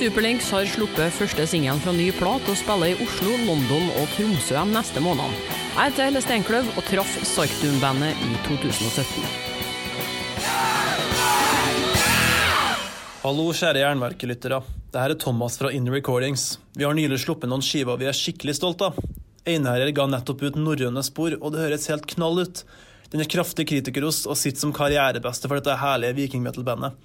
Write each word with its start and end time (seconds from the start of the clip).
Superlinks 0.00 0.46
har 0.54 0.64
sluppet 0.64 1.12
første 1.12 1.44
singelen 1.50 1.80
fra 1.84 1.92
ny 1.92 2.06
plat 2.16 2.46
og 2.48 2.56
spiller 2.56 2.94
i 2.94 3.02
Oslo, 3.04 3.34
London 3.44 3.90
og 4.00 4.06
Tromsø 4.14 4.54
de 4.56 4.62
neste 4.72 5.02
månedene. 5.04 5.36
Jeg 5.74 5.90
heter 5.90 6.06
Helle 6.06 6.22
Steinkløv 6.24 6.70
og 6.72 6.86
traff 6.86 7.18
Sarktum-bandet 7.28 8.22
i 8.24 8.30
2017. 8.46 9.26
Hallo, 13.26 13.44
kjære 13.52 13.84
jernverkelyttere. 13.84 14.62
Det 14.88 15.04
her 15.04 15.12
er 15.12 15.20
Thomas 15.20 15.60
fra 15.60 15.68
In 15.76 15.92
Recordings. 15.92 16.46
Vi 16.72 16.88
har 16.88 16.96
nylig 16.96 17.20
sluppet 17.20 17.52
noen 17.52 17.60
skiver 17.60 18.00
vi 18.00 18.08
er 18.08 18.16
skikkelig 18.16 18.56
stolte 18.56 18.88
av. 18.88 18.96
Einherjer 19.44 19.92
ga 20.00 20.08
nettopp 20.08 20.48
ut 20.48 20.56
Norrøne 20.56 21.04
spor, 21.04 21.36
og 21.36 21.52
det 21.52 21.66
høres 21.66 21.90
helt 21.92 22.08
knall 22.16 22.46
ut. 22.46 22.64
Den 23.12 23.20
er 23.20 23.28
kraftig 23.28 23.68
kritikerost 23.68 24.24
og 24.32 24.40
sitter 24.40 24.64
som 24.64 24.72
karrierebeste 24.72 25.44
for 25.44 25.60
dette 25.60 25.76
herlige 25.84 26.22
vikingmetal-bandet. 26.22 26.96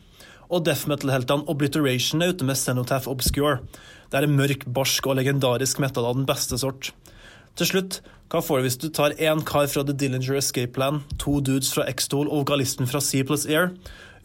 Og 0.49 0.65
death 0.65 0.89
metal-heltene 0.89 1.47
Obliteration 1.51 2.21
er 2.21 2.33
ute 2.33 2.45
med 2.47 2.59
Cenotaph 2.59 3.09
Obscure. 3.11 3.61
Det 4.11 4.19
er 4.19 4.27
en 4.27 4.37
mørk, 4.37 4.67
barsk 4.69 5.07
og 5.09 5.17
legendarisk 5.19 5.81
metal 5.81 6.05
av 6.05 6.19
den 6.19 6.27
beste 6.29 6.59
sort. 6.61 6.91
Til 7.55 7.69
slutt, 7.69 8.01
hva 8.31 8.41
får 8.43 8.59
du 8.59 8.65
hvis 8.65 8.79
du 8.81 8.87
tar 8.93 9.15
én 9.21 9.41
kar 9.47 9.67
fra 9.71 9.83
The 9.85 9.95
Dillinger 9.95 10.37
Escape 10.37 10.73
Plan, 10.75 11.03
to 11.21 11.39
dudes 11.39 11.71
fra 11.73 11.85
X-Tool 11.91 12.27
og 12.27 12.43
vokalisten 12.43 12.89
fra 12.89 13.01
C 13.01 13.23
plus 13.27 13.45
Air? 13.47 13.71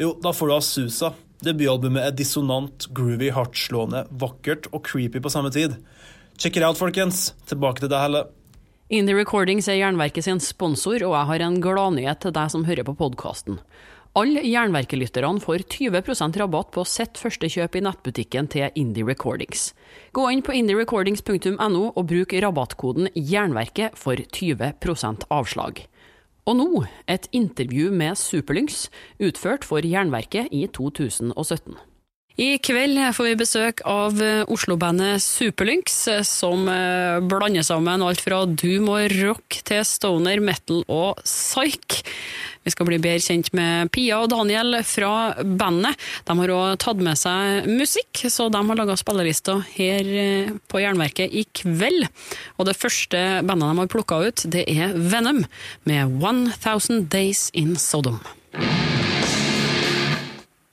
Jo, 0.01 0.15
da 0.23 0.33
får 0.35 0.51
du 0.51 0.55
Asusa. 0.57 1.13
Debutalbumet 1.45 2.05
er 2.05 2.17
dissonant, 2.17 2.89
groovy, 2.97 3.30
hardtslående, 3.33 4.05
vakkert 4.21 4.69
og 4.75 4.85
creepy 4.89 5.23
på 5.23 5.33
samme 5.33 5.52
tid. 5.55 5.79
Check 6.41 6.57
it 6.57 6.65
out, 6.65 6.80
folkens. 6.80 7.30
Tilbake 7.49 7.85
til 7.85 7.93
deg, 7.93 8.01
Helle. 8.02 8.25
Indie 8.91 9.15
Recordings 9.15 9.69
er 9.71 9.79
Jernverket 9.79 10.27
sin 10.27 10.41
sponsor, 10.43 10.99
og 11.07 11.15
jeg 11.15 11.29
har 11.29 11.45
en 11.47 11.61
gladnyhet 11.63 12.21
til 12.25 12.35
deg 12.35 12.51
som 12.51 12.66
hører 12.66 12.85
på 12.89 12.97
podkasten. 12.99 13.61
Alle 14.19 14.41
Jernverkelytterne 14.43 15.39
får 15.39 15.63
20% 15.71 16.39
rabatt 16.41 16.73
på 16.75 16.83
sitt 16.83 17.19
første 17.21 17.47
kjøp 17.47 17.77
i 17.79 17.83
nettbutikken 17.87 18.49
til 18.51 18.75
Indie 18.75 19.07
Recordings. 19.07 19.69
Gå 20.11 20.25
inn 20.35 20.43
på 20.43 20.57
indierecordings.no 20.59 21.85
og 21.95 22.09
bruk 22.11 22.35
rabattkoden 22.43 23.07
JERNVERKET 23.15 23.95
for 23.95 24.19
20% 24.19 25.29
avslag. 25.30 25.85
Og 26.51 26.59
nå 26.59 26.83
et 27.07 27.29
intervju 27.30 27.93
med 27.95 28.19
Superlynx, 28.19 28.89
utført 29.23 29.63
for 29.69 29.87
Jernverket 29.87 30.51
i 30.51 30.65
2017. 30.67 31.79
I 32.41 32.55
kveld 32.65 32.96
får 33.13 33.27
vi 33.27 33.37
besøk 33.37 33.80
av 33.85 34.16
eh, 34.24 34.49
Oslo-bandet 34.49 35.21
Superlynx, 35.21 35.96
eh, 36.09 36.23
som 36.24 36.63
eh, 36.73 37.19
blander 37.29 37.66
sammen 37.66 38.01
alt 38.01 38.23
fra 38.24 38.38
doom 38.49 38.88
og 38.95 39.13
rock 39.19 39.59
til 39.69 39.83
stoner, 39.85 40.41
metal 40.41 40.80
og 40.87 41.21
psych. 41.21 41.99
Vi 42.65 42.73
skal 42.73 42.88
bli 42.88 42.96
bedre 43.02 43.21
kjent 43.21 43.52
med 43.57 43.93
Pia 43.93 44.23
og 44.23 44.30
Daniel 44.33 44.79
fra 44.88 45.35
bandet. 45.45 46.01
De 46.24 46.38
har 46.41 46.55
òg 46.57 46.80
tatt 46.80 47.05
med 47.05 47.21
seg 47.21 47.68
musikk, 47.68 48.24
så 48.33 48.49
de 48.49 48.65
har 48.71 48.80
laga 48.80 48.96
spillelister 48.96 49.61
her 49.77 50.11
på 50.65 50.80
Jernverket 50.80 51.37
i 51.37 51.45
kveld. 51.45 52.09
Og 52.57 52.68
det 52.68 52.79
første 52.80 53.24
bandet 53.45 53.68
de 53.68 53.85
har 53.85 53.93
plukka 53.96 54.24
ut, 54.24 54.49
det 54.49 54.65
er 54.65 54.96
Venom 54.96 55.45
med 55.88 56.21
1000 56.24 57.11
Days 57.13 57.51
in 57.52 57.77
Sodom. 57.77 58.21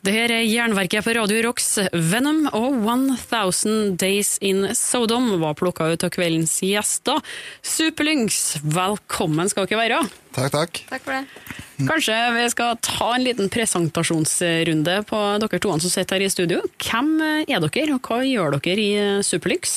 Det 0.08 0.14
her 0.16 0.32
er 0.32 0.46
Jernverket 0.48 1.04
på 1.04 1.12
Radio 1.18 1.42
Rocks. 1.44 1.66
Venom 1.92 2.46
og 2.56 2.78
1000 2.80 3.98
Days 4.00 4.38
in 4.40 4.70
Sodom 4.72 5.26
var 5.42 5.58
plukka 5.60 5.90
ut 5.92 6.06
av 6.08 6.14
kveldens 6.16 6.54
gjester. 6.64 7.20
Superlynx, 7.60 8.38
velkommen 8.64 9.52
skal 9.52 9.68
dere 9.68 9.82
være. 9.82 9.98
Takk, 10.38 10.54
takk. 10.54 10.80
Takk 10.94 11.04
for 11.04 11.18
det. 11.18 11.58
Kanskje 11.90 12.16
vi 12.38 12.46
skal 12.56 12.80
ta 12.88 13.10
en 13.18 13.28
liten 13.28 13.52
presentasjonsrunde 13.52 14.96
på 15.12 15.22
dere 15.44 15.60
to 15.66 15.76
som 15.76 15.92
sitter 15.98 16.22
her 16.22 16.30
i 16.30 16.32
studio. 16.32 16.64
Hvem 16.88 17.12
er 17.44 17.68
dere, 17.68 17.98
og 17.98 18.08
hva 18.08 18.24
gjør 18.24 18.62
dere 18.62 18.88
i 18.88 19.22
Superlynx? 19.28 19.76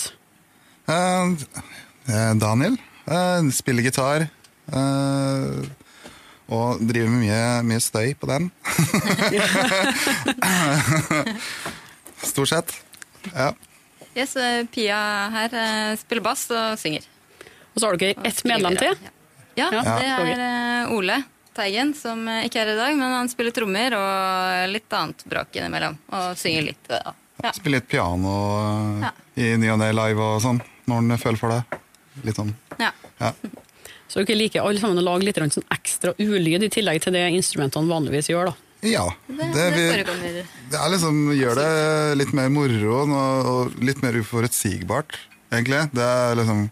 Uh, 0.87 1.35
Daniel. 2.39 2.79
Uh, 3.11 3.51
spiller 3.51 3.83
gitar. 3.83 4.29
Uh, 4.71 5.67
og 6.51 6.81
driver 6.83 7.11
med 7.13 7.21
mye, 7.25 7.63
mye 7.67 7.81
støy 7.83 8.15
på 8.19 8.27
den. 8.31 8.51
Stort 12.31 12.51
sett. 12.51 12.75
Ja. 13.31 13.53
Yes, 14.19 14.35
Pia 14.75 14.99
her 15.31 15.55
spiller 16.01 16.25
bass 16.25 16.49
og 16.51 16.79
synger. 16.81 17.07
Og 17.75 17.79
så 17.79 17.87
har 17.87 18.01
dere 18.01 18.27
ett 18.27 18.43
medlem 18.45 18.77
til? 18.81 18.99
Ja, 19.59 19.69
ja 19.71 19.83
det 19.87 20.09
er 20.11 20.91
Ole 20.95 21.23
Teigen, 21.55 21.95
som 21.99 22.27
ikke 22.45 22.63
er 22.63 22.73
i 22.75 22.79
dag, 22.79 22.97
men 22.99 23.15
han 23.15 23.31
spiller 23.31 23.55
trommer 23.55 23.95
og 23.99 24.71
litt 24.71 24.93
annet 24.95 25.25
brak 25.31 25.55
innimellom. 25.59 25.99
Og 26.15 26.39
synger 26.39 26.71
litt. 26.71 26.91
Ja. 26.91 27.53
Spiller 27.55 27.81
litt 27.81 27.89
piano 27.91 28.35
i 29.35 29.55
ny 29.59 29.71
og 29.73 29.81
ne 29.81 29.91
live 29.97 30.29
og 30.35 30.43
sånn, 30.45 30.61
når 30.87 31.03
han 31.03 31.23
føler 31.23 31.41
for 31.41 31.55
det. 31.55 31.81
Litt 32.27 32.39
sånn. 32.39 32.55
Ja. 32.81 32.93
Så 34.11 34.25
dere 34.25 34.41
liker 34.41 34.67
alle 34.67 34.83
sammen 34.83 34.99
å 34.99 35.07
lage 35.07 35.29
litt 35.29 35.39
sånn 35.39 35.69
ekstra 35.71 36.17
ulyd 36.19 36.67
i 36.67 36.73
tillegg 36.73 36.99
til 37.05 37.15
det 37.15 37.29
instrumentene 37.31 37.91
vanligvis 37.91 38.33
gjør? 38.33 38.51
da? 38.51 38.71
Ja. 38.91 39.05
Det, 39.27 39.51
det, 39.55 39.67
vi, 39.77 40.43
det 40.73 40.79
er 40.81 40.93
liksom, 40.95 41.21
gjør 41.37 41.59
det 41.61 41.71
litt 42.19 42.33
mer 42.37 42.51
moro 42.53 43.03
og, 43.05 43.75
litt 43.85 44.01
mer 44.03 44.17
uforutsigbart, 44.19 45.19
egentlig. 45.53 45.85
Det 45.95 46.07
er 46.07 46.39
liksom 46.41 46.65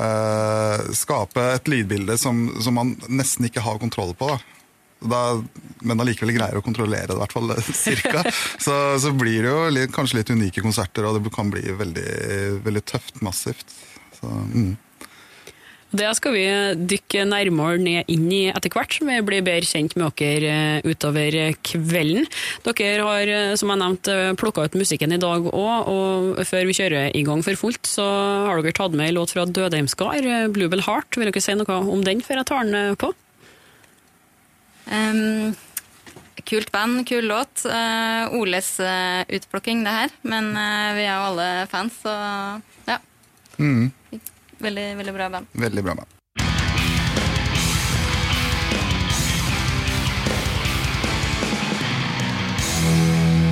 eh, 0.00 0.88
Skape 0.96 1.44
et 1.58 1.70
lydbilde 1.70 2.16
som, 2.20 2.46
som, 2.64 2.80
man 2.80 2.94
nesten 3.06 3.46
ikke 3.50 3.62
har 3.64 3.78
kontroll 3.82 4.14
på. 4.18 4.32
da. 4.32 4.40
Da, 5.04 5.20
men 5.84 6.00
allikevel 6.00 6.32
greier 6.32 6.56
å 6.56 6.64
kontrollere 6.64 7.10
det, 7.10 7.18
i 7.18 7.20
hvert 7.20 7.36
fall 7.36 7.52
cirka. 7.86 8.24
Så, 8.56 8.74
så, 9.04 9.12
blir 9.12 9.44
det 9.44 9.52
jo 9.52 9.68
litt, 9.76 9.92
kanskje 9.94 10.22
litt 10.22 10.32
unike 10.32 10.64
konserter, 10.64 11.04
og 11.04 11.20
det 11.20 11.34
kan 11.34 11.52
bli 11.52 11.62
veldig, 11.76 12.08
veldig 12.64 12.84
tøft, 12.88 13.20
massivt. 13.22 13.76
Så, 14.16 14.30
mm. 14.30 14.72
Det 15.94 16.08
skal 16.18 16.34
vi 16.34 16.44
dykke 16.90 17.22
nærmere 17.28 17.78
ned 17.78 18.08
inn 18.10 18.26
i 18.34 18.40
etter 18.50 18.72
hvert, 18.74 18.96
som 18.96 19.10
vi 19.10 19.20
blir 19.22 19.44
bedre 19.46 19.68
kjent 19.68 19.94
med 19.94 20.16
dere 20.18 20.54
eh, 20.80 20.88
utover 20.90 21.36
kvelden. 21.62 22.26
Dere 22.66 23.04
har, 23.06 23.30
eh, 23.30 23.54
som 23.60 23.70
jeg 23.70 23.82
nevnte, 23.82 24.16
plukka 24.40 24.64
ut 24.66 24.78
musikken 24.80 25.14
i 25.14 25.20
dag 25.22 25.46
òg, 25.46 25.90
og 25.92 26.42
før 26.48 26.66
vi 26.66 26.74
kjører 26.80 27.14
i 27.14 27.22
gang 27.26 27.44
for 27.46 27.60
fullt, 27.60 27.86
så 27.86 28.06
har 28.48 28.64
dere 28.64 28.74
tatt 28.74 28.96
med 28.98 29.12
en 29.12 29.20
låt 29.20 29.36
fra 29.36 29.46
Dødheimsgard, 29.46 30.26
eh, 30.26 30.48
'Bluebell 30.50 30.82
Heart'. 30.82 31.14
Vil 31.14 31.30
dere 31.30 31.44
si 31.44 31.54
noe 31.54 31.78
om 31.78 32.02
den 32.02 32.26
før 32.26 32.42
jeg 32.42 32.50
tar 32.50 32.66
den 32.66 32.98
på? 32.98 33.14
Um, 34.90 35.54
kult 36.44 36.72
band, 36.74 37.06
kul 37.06 37.30
låt. 37.30 37.62
Uh, 37.64 38.34
Oles 38.34 38.80
uh, 38.82 39.22
utplukking, 39.30 39.86
det 39.86 39.94
her. 39.94 40.10
Men 40.26 40.50
uh, 40.58 40.90
vi 40.98 41.06
er 41.06 41.14
jo 41.14 41.28
alle 41.30 41.50
fans, 41.70 42.02
så 42.02 42.14
ja. 42.90 42.98
Mm. 43.62 43.92
Veldig, 44.64 44.84
veldig 44.96 45.12
bra 45.12 45.28
band. 45.28 45.46
Veldig 45.52 45.82
bra 45.84 45.94
band. 45.98 46.20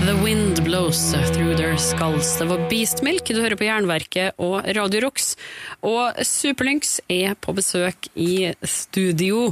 The 0.03 0.15
Wind 0.25 0.65
Blows 0.65 1.13
Through 1.13 1.57
Their 1.57 1.77
Skulls. 1.77 2.37
Det 2.39 2.49
var 2.49 2.65
Beastmilk 2.71 3.29
du 3.29 3.43
hører 3.43 3.59
på 3.61 3.69
Jernverket 3.69 4.41
og 4.43 4.65
Radio 4.77 5.05
Rocks. 5.05 5.35
Og 5.85 6.17
Superlynx 6.27 6.97
er 7.13 7.37
på 7.39 7.55
besøk 7.55 8.09
i 8.17 8.51
studio. 8.65 9.51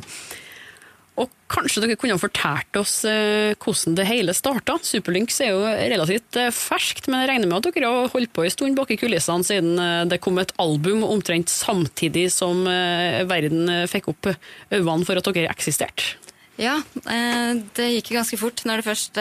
Og 1.21 1.29
kanskje 1.51 1.83
dere 1.85 1.99
kunne 2.01 2.17
fortalt 2.21 2.79
oss 2.81 3.01
eh, 3.09 3.53
hvordan 3.61 3.97
det 3.99 4.07
hele 4.09 4.35
starta? 4.37 4.79
Superlynx 4.87 5.41
er 5.45 5.53
jo 5.53 5.65
relativt 5.67 6.39
eh, 6.41 6.53
ferskt, 6.55 7.11
men 7.11 7.25
jeg 7.25 7.31
regner 7.33 7.51
med 7.51 7.59
at 7.59 7.69
dere 7.75 7.91
har 7.91 8.13
holdt 8.15 8.33
på 8.37 8.47
en 8.47 8.55
stund 8.55 8.79
bak 8.79 8.93
i 8.95 8.99
kulissene 9.01 9.47
siden 9.47 9.75
eh, 9.83 10.07
det 10.09 10.21
kom 10.25 10.41
et 10.41 10.55
album 10.63 11.05
omtrent 11.05 11.53
samtidig 11.53 12.29
som 12.33 12.63
verden 12.65 13.69
fikk 13.91 14.11
opp 14.13 14.31
øynene 14.31 15.07
for 15.07 15.19
at 15.19 15.29
dere 15.29 15.51
eksisterte? 15.53 16.17
Ja, 16.61 16.75
det 17.01 17.87
gikk 17.89 18.11
ganske 18.13 18.37
fort 18.37 18.61
når 18.69 18.81
det 18.81 18.85
først 18.85 19.21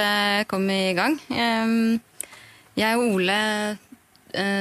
kom 0.51 0.65
i 0.73 0.91
gang. 0.97 1.15
Jeg 2.75 2.97
og 2.99 3.13
Ole 3.15 3.37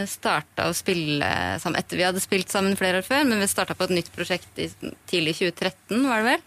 starta 0.07 0.69
å 0.69 0.77
spille 0.77 1.27
sammen 1.59 1.81
etter 1.81 1.99
vi 1.99 2.07
hadde 2.07 2.23
spilt 2.23 2.55
sammen 2.55 2.79
flere 2.79 3.03
år 3.03 3.09
før, 3.09 3.27
men 3.27 3.43
vi 3.43 3.51
starta 3.51 3.75
på 3.75 3.89
et 3.89 3.97
nytt 3.99 4.13
prosjekt 4.15 4.63
i 4.63 4.69
tidlig 5.11 5.41
2013, 5.41 6.07
var 6.07 6.23
det 6.23 6.37
vel? 6.37 6.47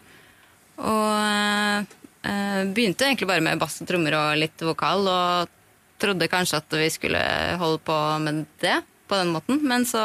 Og 0.82 1.90
øh, 2.26 2.62
begynte 2.74 3.08
egentlig 3.08 3.30
bare 3.30 3.44
med 3.46 3.62
bass 3.62 3.82
og 3.84 3.90
trommer 3.90 4.18
og 4.18 4.40
litt 4.42 4.66
vokal, 4.66 5.08
og 5.08 5.58
trodde 6.02 6.30
kanskje 6.32 6.62
at 6.62 6.80
vi 6.80 6.90
skulle 6.94 7.22
holde 7.62 7.82
på 7.86 7.98
med 8.24 8.46
det 8.64 8.80
på 9.10 9.20
den 9.20 9.34
måten. 9.36 9.62
Men 9.68 9.86
så 9.86 10.02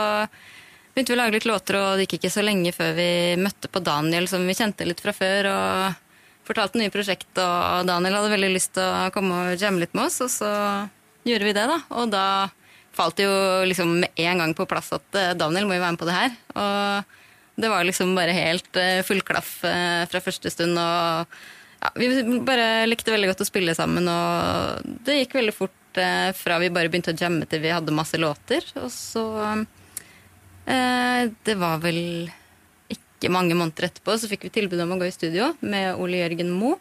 begynte 0.92 1.12
vi 1.12 1.16
å 1.16 1.22
lage 1.22 1.36
litt 1.38 1.48
låter, 1.48 1.78
og 1.80 1.96
det 1.96 2.06
gikk 2.06 2.20
ikke 2.20 2.34
så 2.36 2.44
lenge 2.44 2.74
før 2.76 2.96
vi 2.98 3.10
møtte 3.40 3.70
på 3.72 3.82
Daniel, 3.84 4.28
som 4.28 4.44
vi 4.48 4.56
kjente 4.56 4.88
litt 4.88 5.00
fra 5.04 5.14
før, 5.16 5.50
og 5.52 6.02
fortalte 6.46 6.78
nye 6.80 6.92
prosjekt, 6.94 7.32
og 7.42 7.88
Daniel 7.88 8.20
hadde 8.20 8.34
veldig 8.36 8.52
lyst 8.54 8.76
til 8.76 8.86
å 8.86 9.10
komme 9.14 9.40
og 9.50 9.60
jamme 9.60 9.82
litt 9.82 9.96
med 9.96 10.06
oss, 10.06 10.20
og 10.24 10.30
så 10.30 10.52
gjorde 11.26 11.48
vi 11.48 11.56
det, 11.56 11.66
da. 11.68 11.80
Og 11.98 12.12
da 12.12 12.26
falt 12.96 13.18
det 13.18 13.26
jo 13.26 13.36
liksom 13.68 13.98
med 14.00 14.24
en 14.24 14.42
gang 14.42 14.54
på 14.56 14.66
plass 14.68 14.92
at 14.96 15.18
eh, 15.18 15.34
Daniel 15.36 15.66
må 15.68 15.76
jo 15.76 15.82
være 15.82 15.96
med 15.96 16.00
på 16.00 16.08
det 16.08 16.16
her. 16.16 16.36
Og 16.56 17.16
det 17.56 17.70
var 17.72 17.86
liksom 17.88 18.14
bare 18.16 18.34
helt 18.36 18.76
uh, 18.76 19.02
full 19.06 19.22
klaff 19.24 19.58
uh, 19.64 20.04
fra 20.10 20.20
første 20.24 20.52
stund. 20.52 20.76
og 20.78 21.36
ja, 21.80 21.90
Vi 21.94 22.40
bare 22.44 22.86
likte 22.88 23.12
veldig 23.14 23.32
godt 23.32 23.44
å 23.44 23.48
spille 23.48 23.74
sammen, 23.76 24.08
og 24.10 24.86
det 25.06 25.20
gikk 25.20 25.36
veldig 25.38 25.54
fort 25.54 26.00
eh, 26.00 26.30
fra 26.36 26.58
vi 26.62 26.72
bare 26.72 26.90
begynte 26.92 27.14
å 27.14 27.18
jamme 27.18 27.46
til 27.48 27.62
vi 27.64 27.74
hadde 27.74 27.94
masse 27.94 28.18
låter. 28.20 28.64
Og 28.80 28.90
så 28.92 29.26
eh, 30.66 31.28
Det 31.44 31.56
var 31.60 31.80
vel 31.84 32.30
ikke 32.92 33.32
mange 33.32 33.56
måneder 33.56 33.90
etterpå 33.90 34.16
så 34.18 34.30
fikk 34.30 34.48
vi 34.48 34.54
tilbud 34.58 34.80
om 34.82 34.96
å 34.96 35.00
gå 35.00 35.08
i 35.08 35.14
studio 35.14 35.52
med 35.60 35.94
Ole 36.00 36.22
Jørgen 36.22 36.52
Moe. 36.54 36.80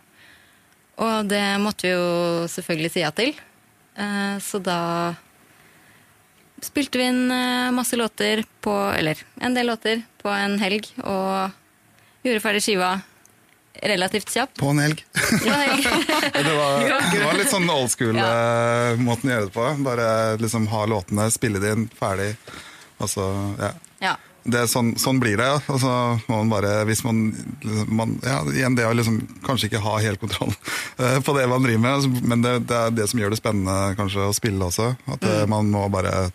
Og 0.96 1.28
det 1.28 1.44
måtte 1.60 1.90
vi 1.90 1.92
jo 1.92 2.48
selvfølgelig 2.52 2.94
si 2.94 3.04
ja 3.04 3.12
til. 3.16 3.36
Eh, 4.00 4.36
så 4.44 4.62
da 4.64 4.80
spilte 6.64 7.02
vi 7.02 7.10
inn 7.10 7.26
eh, 7.32 7.72
masse 7.76 7.98
låter 8.00 8.44
på 8.62 8.74
Eller 8.96 9.20
en 9.42 9.54
del 9.54 9.68
låter 9.68 10.06
på 10.22 10.30
en 10.30 10.60
helg. 10.60 10.88
Og 11.04 11.52
gjorde 12.26 12.44
ferdig 12.44 12.64
skiva 12.66 12.96
relativt 13.82 14.32
kjapt. 14.34 14.60
På 14.60 14.72
en 14.74 14.80
helg. 14.80 15.06
På 15.14 15.50
en 15.50 15.60
helg. 15.60 15.88
Det 16.36 16.54
var, 16.56 17.12
det 17.14 17.24
var 17.24 17.38
litt 17.38 17.52
sånn 17.52 17.68
old 17.70 17.92
school-måten 17.92 19.30
å 19.30 19.34
gjøre 19.34 19.48
det 19.48 19.54
på. 19.56 19.66
Bare 19.86 20.08
liksom 20.42 20.68
ha 20.72 20.86
låtene, 20.90 21.28
spille 21.34 21.62
det 21.64 21.74
inn, 21.76 21.86
ferdig. 22.00 22.34
Altså, 23.02 23.26
ja. 23.60 23.72
ja. 24.04 24.14
Det, 24.44 24.62
er 24.62 24.70
sånn, 24.70 24.94
sånn 25.02 25.20
blir 25.22 25.40
det. 25.42 25.50
Og 25.72 25.80
så 25.82 25.92
må 26.28 26.40
man 26.42 26.52
bare, 26.54 26.74
hvis 26.90 27.04
man, 27.06 27.28
man 27.88 28.16
ja, 28.26 28.40
Igjen 28.54 28.78
det 28.78 28.88
å 28.88 28.94
liksom 28.96 29.20
kanskje 29.46 29.72
ikke 29.72 29.84
ha 29.86 29.98
helt 30.04 30.22
kontroll 30.22 30.54
eh, 31.02 31.20
på 31.26 31.36
det 31.38 31.48
man 31.52 31.66
driver 31.66 31.84
med, 31.86 31.98
altså, 32.00 32.26
men 32.32 32.46
det, 32.46 32.56
det 32.70 32.82
er 32.82 32.98
det 33.00 33.10
som 33.12 33.22
gjør 33.22 33.36
det 33.36 33.42
spennende 33.42 33.96
kanskje 34.00 34.30
å 34.30 34.36
spille 34.36 34.70
også. 34.70 34.92
At 35.08 35.26
mm. 35.26 35.52
man 35.52 35.72
må 35.74 35.88
bare, 35.94 36.28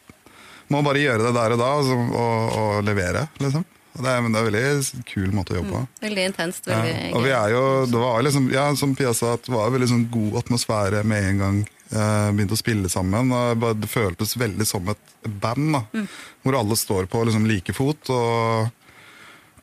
må 0.70 0.80
bare 0.86 1.02
gjøre 1.02 1.26
det 1.26 1.34
der 1.36 1.56
og 1.56 1.60
da, 1.60 1.70
og, 1.82 2.16
og, 2.22 2.56
og 2.62 2.82
levere, 2.86 3.26
liksom. 3.42 3.66
Og 3.90 4.04
Det 4.04 4.10
er, 4.12 4.20
men 4.22 4.32
det 4.32 4.38
er 4.38 4.46
en 4.46 4.52
veldig 4.54 5.04
kul 5.08 5.32
måte 5.34 5.54
å 5.54 5.58
jobbe 5.58 5.72
på. 5.74 5.80
Veldig 6.04 6.24
intenst. 6.30 6.68
Ja, 6.70 6.78
Veldig 6.84 7.08
og 7.18 7.24
vi 7.26 7.32
er 7.34 7.54
jo, 7.56 7.62
det 7.90 8.02
var 8.04 8.22
liksom, 8.22 8.46
ja, 8.54 8.68
som 8.78 8.94
Pia 8.96 9.10
sa, 9.16 9.34
det 9.34 9.50
var 9.50 9.72
veldig 9.74 9.88
sånn 9.90 10.04
god 10.14 10.36
atmosfære 10.44 11.02
med 11.10 11.26
en 11.32 11.42
gang 11.42 11.58
eh, 11.64 12.28
begynte 12.36 12.54
å 12.54 12.60
spille 12.60 12.92
sammen. 12.92 13.32
Og 13.34 13.66
det 13.82 13.90
føltes 13.90 14.36
veldig 14.38 14.68
som 14.68 14.92
et 14.94 15.18
band, 15.42 15.74
da, 15.74 16.04
hvor 16.44 16.60
alle 16.60 16.78
står 16.78 17.10
på 17.10 17.24
liksom, 17.26 17.48
like 17.50 17.74
fot 17.76 18.12
og, 18.14 18.70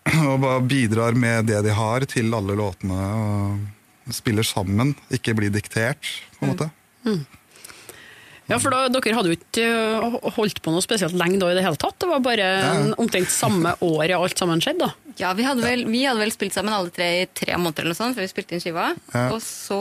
og 0.28 0.36
bare 0.44 0.68
bidrar 0.68 1.16
med 1.18 1.48
det 1.50 1.64
de 1.66 1.80
har 1.80 2.06
til 2.12 2.36
alle 2.36 2.60
låtene. 2.60 3.00
og 3.24 4.14
Spiller 4.16 4.46
sammen, 4.48 4.94
ikke 5.12 5.36
blir 5.40 5.56
diktert, 5.56 6.12
på 6.38 6.46
en 6.46 6.54
måte. 6.54 6.70
Ja, 8.48 8.58
for 8.64 8.72
da, 8.72 8.86
Dere 8.88 9.16
hadde 9.18 9.32
jo 9.32 9.36
ikke 9.36 9.64
øh, 9.68 10.18
holdt 10.38 10.62
på 10.64 10.72
noe 10.72 10.84
spesielt 10.86 11.16
lenge 11.20 11.40
da 11.42 11.50
i 11.52 11.56
det 11.58 11.64
hele 11.66 11.76
tatt. 11.80 11.98
Det 12.00 12.08
var 12.08 12.22
bare 12.24 12.46
Ja. 12.64 12.70
omtrent 12.96 13.28
samme 13.34 13.74
året 13.84 14.16
alt 14.16 14.40
sammen 14.40 14.62
skjedde. 14.64 14.88
da. 14.88 15.14
Ja, 15.20 15.34
vi 15.36 15.44
hadde, 15.44 15.64
vel, 15.66 15.84
vi 15.90 16.04
hadde 16.06 16.22
vel 16.22 16.32
spilt 16.32 16.54
sammen 16.56 16.72
alle 16.74 16.92
tre 16.94 17.08
i 17.24 17.26
tre 17.36 17.58
måneder 17.58 17.84
eller 17.84 17.96
noe 17.96 18.00
sånt, 18.00 18.16
før 18.16 18.24
vi 18.24 18.32
spilte 18.32 18.56
inn 18.56 18.64
skiva. 18.64 18.92
Ja. 19.14 19.26
Og 19.36 19.42
så, 19.44 19.80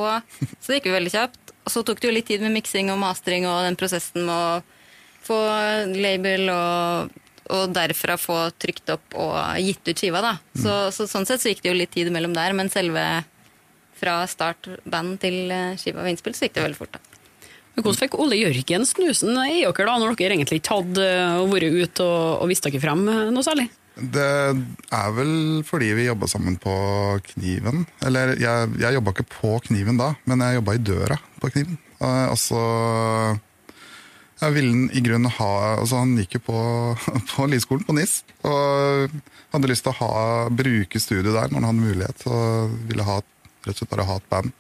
så 0.58 0.72
det 0.72 0.80
gikk 0.80 0.88
jo 0.90 0.96
veldig 0.96 1.12
kjapt. 1.14 1.52
Og 1.66 1.72
så 1.74 1.82
tok 1.86 2.00
det 2.02 2.08
jo 2.10 2.14
litt 2.16 2.26
tid 2.30 2.42
med 2.42 2.54
miksing 2.56 2.90
og 2.94 2.98
mastering 3.02 3.46
og 3.50 3.62
den 3.66 3.76
prosessen 3.78 4.26
med 4.26 4.34
å 4.34 4.62
få 5.26 5.38
label 5.94 6.50
og, 6.54 7.14
og 7.50 7.72
derfra 7.74 8.14
få 8.18 8.36
trykt 8.62 8.90
opp 8.94 9.14
og 9.18 9.34
gitt 9.62 9.86
ut 9.90 9.98
skiva, 10.02 10.22
da. 10.22 10.34
Så, 10.58 10.76
så 10.94 11.06
sånn 11.10 11.26
sett 11.26 11.42
så 11.42 11.50
gikk 11.52 11.62
det 11.64 11.72
jo 11.72 11.78
litt 11.78 11.94
tid 11.94 12.10
imellom 12.10 12.34
der, 12.34 12.54
men 12.54 12.70
selve 12.70 13.02
fra 13.96 14.20
start 14.30 14.68
band 14.84 15.18
til 15.22 15.50
eh, 15.50 15.74
skiva 15.80 16.02
var 16.04 16.10
innspilt, 16.12 16.36
så 16.38 16.46
gikk 16.46 16.58
det 16.58 16.66
veldig 16.66 16.78
fort, 16.78 16.94
da. 16.98 17.02
Men 17.76 17.84
Hvordan 17.84 18.00
fikk 18.00 18.14
Ole 18.16 18.38
Jørgen 18.40 18.86
snusen 18.88 19.36
i 19.44 19.58
dere 19.60 19.84
da, 19.84 19.96
når 20.00 20.14
dere 20.16 20.32
egentlig 20.38 20.62
ikke 20.62 20.78
hadde 20.78 21.02
øh, 21.04 21.42
vært 21.50 21.74
ute 21.76 22.06
og, 22.06 22.40
og 22.40 22.48
vist 22.48 22.64
dere 22.64 22.80
frem 22.80 23.02
øh, 23.12 23.26
noe 23.34 23.44
særlig? 23.44 23.66
Det 23.96 24.28
er 24.92 25.12
vel 25.16 25.34
fordi 25.64 25.90
vi 25.96 26.06
jobba 26.08 26.28
sammen 26.28 26.56
på 26.60 26.72
Kniven. 27.32 27.84
Eller 28.04 28.34
jeg, 28.40 28.72
jeg 28.80 28.96
jobba 28.96 29.12
ikke 29.12 29.28
på 29.38 29.52
Kniven 29.68 30.00
da, 30.00 30.10
men 30.28 30.44
jeg 30.44 30.58
jobba 30.58 30.74
i 30.76 30.82
døra 30.88 31.18
på 31.40 31.52
Kniven. 31.52 31.76
Eh, 32.00 32.24
Og 32.32 32.40
så 32.40 32.62
jeg 34.36 34.52
ville 34.52 34.90
i 34.92 35.00
grunnen 35.00 35.32
ha 35.32 35.50
altså 35.78 36.02
Han 36.02 36.10
gikk 36.20 36.36
jo 36.36 36.42
på, 36.50 36.58
på 37.32 37.46
lydskolen 37.48 37.86
på 37.88 37.96
NIS. 37.96 38.18
Og 38.44 39.14
hadde 39.54 39.70
lyst 39.72 39.84
til 39.86 39.94
å 39.94 40.00
ha, 40.02 40.10
bruke 40.52 41.00
studio 41.00 41.32
der 41.32 41.48
når 41.52 41.60
han 41.60 41.68
hadde 41.70 41.86
mulighet. 41.92 42.26
Og 42.28 42.74
ville 42.90 43.06
ha, 43.08 43.20
rett 43.64 43.72
og 43.72 43.80
slett 43.80 43.92
bare 43.94 44.08
ha 44.10 44.18
et 44.20 44.28
band. 44.32 44.52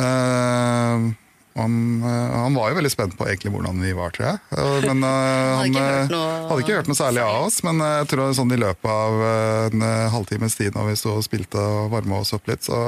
Eh, 0.00 1.10
han, 1.58 1.74
eh, 2.02 2.32
han 2.42 2.54
var 2.56 2.70
jo 2.72 2.78
veldig 2.78 2.90
spent 2.92 3.16
på 3.18 3.26
egentlig 3.28 3.52
hvordan 3.52 3.82
vi 3.84 3.92
var, 3.98 4.14
tror 4.14 4.26
jeg. 4.30 4.38
Eh, 4.62 4.86
Men 4.88 5.02
eh, 5.04 5.50
Hadde 5.58 5.82
han, 5.82 6.08
noe- 6.12 6.40
hadde 6.48 6.64
ikke 6.64 6.78
hørt 6.78 6.88
noe 6.90 6.98
særlig 6.98 7.22
av 7.26 7.46
oss. 7.48 7.58
Men 7.66 7.82
jeg 7.84 8.08
tror 8.12 8.32
sånn 8.38 8.54
i 8.56 8.60
løpet 8.62 8.88
av 8.90 9.22
en 9.68 9.84
halvtimes 10.16 10.56
tid 10.58 10.74
når 10.78 10.90
vi 10.92 10.98
sto 11.02 11.16
og 11.18 11.26
spilte 11.26 11.60
og 11.60 11.90
varma 11.92 12.22
oss 12.22 12.32
opp 12.36 12.48
litt, 12.50 12.64
så, 12.64 12.78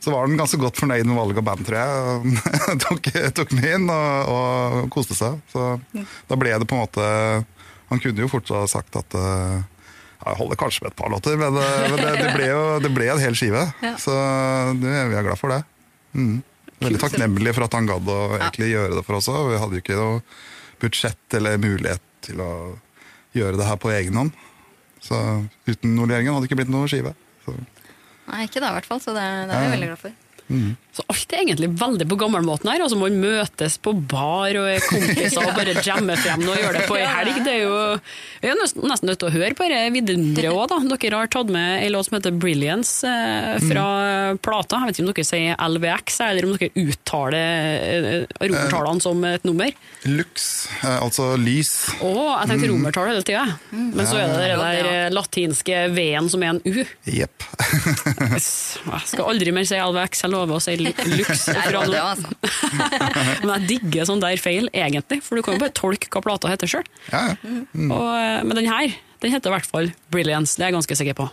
så 0.00 0.12
var 0.14 0.24
han 0.26 0.36
ganske 0.40 0.60
godt 0.60 0.80
fornøyd 0.80 1.04
med 1.08 1.16
valget 1.18 1.42
av 1.42 1.46
band, 1.50 1.66
tror 1.68 1.78
jeg. 1.82 2.38
Tok, 2.86 3.10
tok 3.40 3.52
den 3.56 3.68
inn 3.74 3.92
og, 3.92 4.32
og 4.32 4.88
koste 4.94 5.16
seg. 5.18 5.38
Så 5.52 5.74
da 6.30 6.40
ble 6.40 6.56
det 6.60 6.68
på 6.70 6.76
en 6.76 6.84
måte 6.86 7.04
Han 7.92 8.00
kunne 8.00 8.24
jo 8.24 8.32
fortsatt 8.32 8.72
sagt 8.72 8.96
at 9.00 9.16
jeg 10.24 10.38
holder 10.38 10.56
kanskje 10.56 10.80
med 10.86 10.92
et 10.94 10.96
par 10.96 11.10
låter, 11.12 11.34
men, 11.36 11.52
eh, 11.60 11.82
men 11.92 11.98
det, 12.00 12.12
det, 12.22 12.28
ble 12.32 12.46
jo 12.48 12.60
det 12.80 12.90
ble 12.96 13.10
en 13.12 13.20
hel 13.20 13.34
skive. 13.36 13.60
Ja. 13.84 13.90
Så 14.00 14.14
det, 14.80 14.88
vi 15.10 15.16
er 15.20 15.26
glad 15.26 15.36
for 15.36 15.52
det. 15.52 15.58
Mm. 16.16 16.38
Veldig 16.84 17.00
takknemlig 17.02 17.54
for 17.56 17.66
at 17.66 17.76
han 17.78 17.88
gadd 17.88 18.08
å 18.12 18.18
egentlig 18.38 18.70
gjøre 18.72 18.98
det 18.98 19.04
for 19.06 19.18
oss 19.18 19.28
òg. 19.32 19.50
Vi 19.52 19.60
hadde 19.62 19.78
jo 19.78 19.84
ikke 19.84 19.98
noe 20.00 20.18
budsjett 20.82 21.38
eller 21.38 21.60
mulighet 21.62 22.02
til 22.26 22.40
å 22.44 22.50
gjøre 23.36 23.58
det 23.60 23.68
her 23.68 23.80
på 23.80 23.92
egen 23.94 24.18
hånd. 24.20 24.34
Så 25.04 25.18
uten 25.68 25.98
Ole 26.00 26.16
Jørgen 26.16 26.32
hadde 26.34 26.44
det 26.44 26.50
ikke 26.50 26.60
blitt 26.62 26.72
noe 26.72 26.88
skive. 26.90 27.12
Så, 27.44 27.56
Nei, 28.24 28.46
ikke 28.46 28.62
da 28.64 28.70
i 28.72 28.76
hvert 28.78 28.88
fall, 28.88 29.02
så 29.04 29.12
det, 29.12 29.24
det 29.50 29.56
er 29.56 29.66
jeg 29.66 29.74
veldig 29.74 29.88
glad 29.90 30.00
for. 30.00 30.20
Så 30.94 31.04
alt 31.10 31.32
er 31.34 31.42
egentlig 31.44 31.70
veldig 31.78 32.08
på 32.10 32.18
gammelmåten 32.24 32.70
her. 32.70 32.84
altså 32.86 32.98
Man 33.00 33.20
møtes 33.22 33.78
på 33.82 33.94
bar 33.94 34.54
og 34.60 34.68
er 34.70 34.84
kompiser 34.88 35.42
og 35.42 35.56
bare 35.58 35.76
jammer 35.84 36.20
frem 36.22 36.44
noe 36.44 36.56
og 36.56 36.62
gjør 36.62 36.78
det 36.78 36.84
på 36.90 36.98
ei 36.98 37.06
helg. 37.10 37.40
Det 37.44 37.54
er 37.54 37.62
jo, 37.64 37.78
Vi 38.42 38.50
er 38.52 38.60
nesten 38.62 39.10
nødt 39.10 39.20
til 39.22 39.30
å 39.30 39.34
høre 39.34 39.54
på 39.58 39.70
det 39.70 39.82
vidunderet 39.94 40.52
òg, 40.54 40.66
da. 40.72 40.80
Dere 40.94 41.20
har 41.22 41.32
tatt 41.34 41.50
med 41.52 41.84
en 41.84 41.92
låt 41.94 42.08
som 42.08 42.18
heter 42.18 42.34
'Brilliance' 42.34 43.02
fra 43.68 43.84
fra 43.84 44.36
plata. 44.42 44.80
Jeg 44.80 44.88
vet 44.88 44.98
ikke 44.98 45.04
om 45.04 45.10
dere 45.12 45.26
sier 45.28 45.58
LVX, 45.74 46.18
eller 46.28 46.46
om 46.46 46.54
dere 46.56 46.84
uttaler 46.84 47.36
eh, 47.38 48.44
romertallene 48.44 49.04
som 49.04 49.24
et 49.28 49.46
nummer. 49.46 49.72
Lux, 50.08 50.48
eh, 50.82 50.98
altså 51.02 51.32
lys. 51.40 51.72
Å, 52.04 52.12
jeg 52.40 52.50
tenkte 52.52 52.70
romertall 52.72 53.10
hele 53.12 53.24
tida. 53.26 53.44
Men 53.70 54.08
så 54.08 54.20
er 54.20 54.32
det 54.32 54.50
den 54.52 54.64
der 54.64 54.90
eh, 54.92 55.12
latinske 55.14 55.84
V-en 55.94 56.30
som 56.32 56.44
er 56.44 56.54
en 56.54 56.62
U. 56.64 56.84
Jepp. 57.10 57.48
Jeg 58.34 59.08
skal 59.10 59.28
aldri 59.28 59.52
mer 59.54 59.66
si 59.68 59.76
LVX, 59.78 60.22
jeg 60.24 60.32
lover 60.32 60.58
å 60.58 60.62
si 60.62 60.74
lu- 60.84 61.16
Lux. 61.18 61.46
Jeg 61.48 61.56
fra 61.62 61.72
lover 61.72 61.86
nå. 61.86 61.92
det, 61.94 62.02
altså. 62.04 62.28
Men 63.44 63.54
jeg 63.56 63.68
digger 63.74 64.08
sånn 64.10 64.22
der 64.24 64.40
feil, 64.42 64.68
egentlig, 64.72 65.20
for 65.24 65.36
du 65.40 65.44
kan 65.46 65.56
jo 65.58 65.64
bare 65.64 65.74
tolke 65.76 66.10
hva 66.12 66.22
plata 66.24 66.52
heter 66.52 66.70
sjøl. 66.76 66.86
Ja, 67.12 67.24
ja. 67.32 68.42
Men 68.44 68.54
den 68.60 68.68
her 68.70 68.94
den 69.24 69.32
heter 69.32 69.48
i 69.48 69.54
hvert 69.54 69.64
fall 69.70 69.86
Brilliance, 70.12 70.58
det 70.58 70.66
er 70.66 70.72
jeg 70.72 70.76
ganske 70.76 70.96
sikker 71.00 71.16
på. 71.16 71.30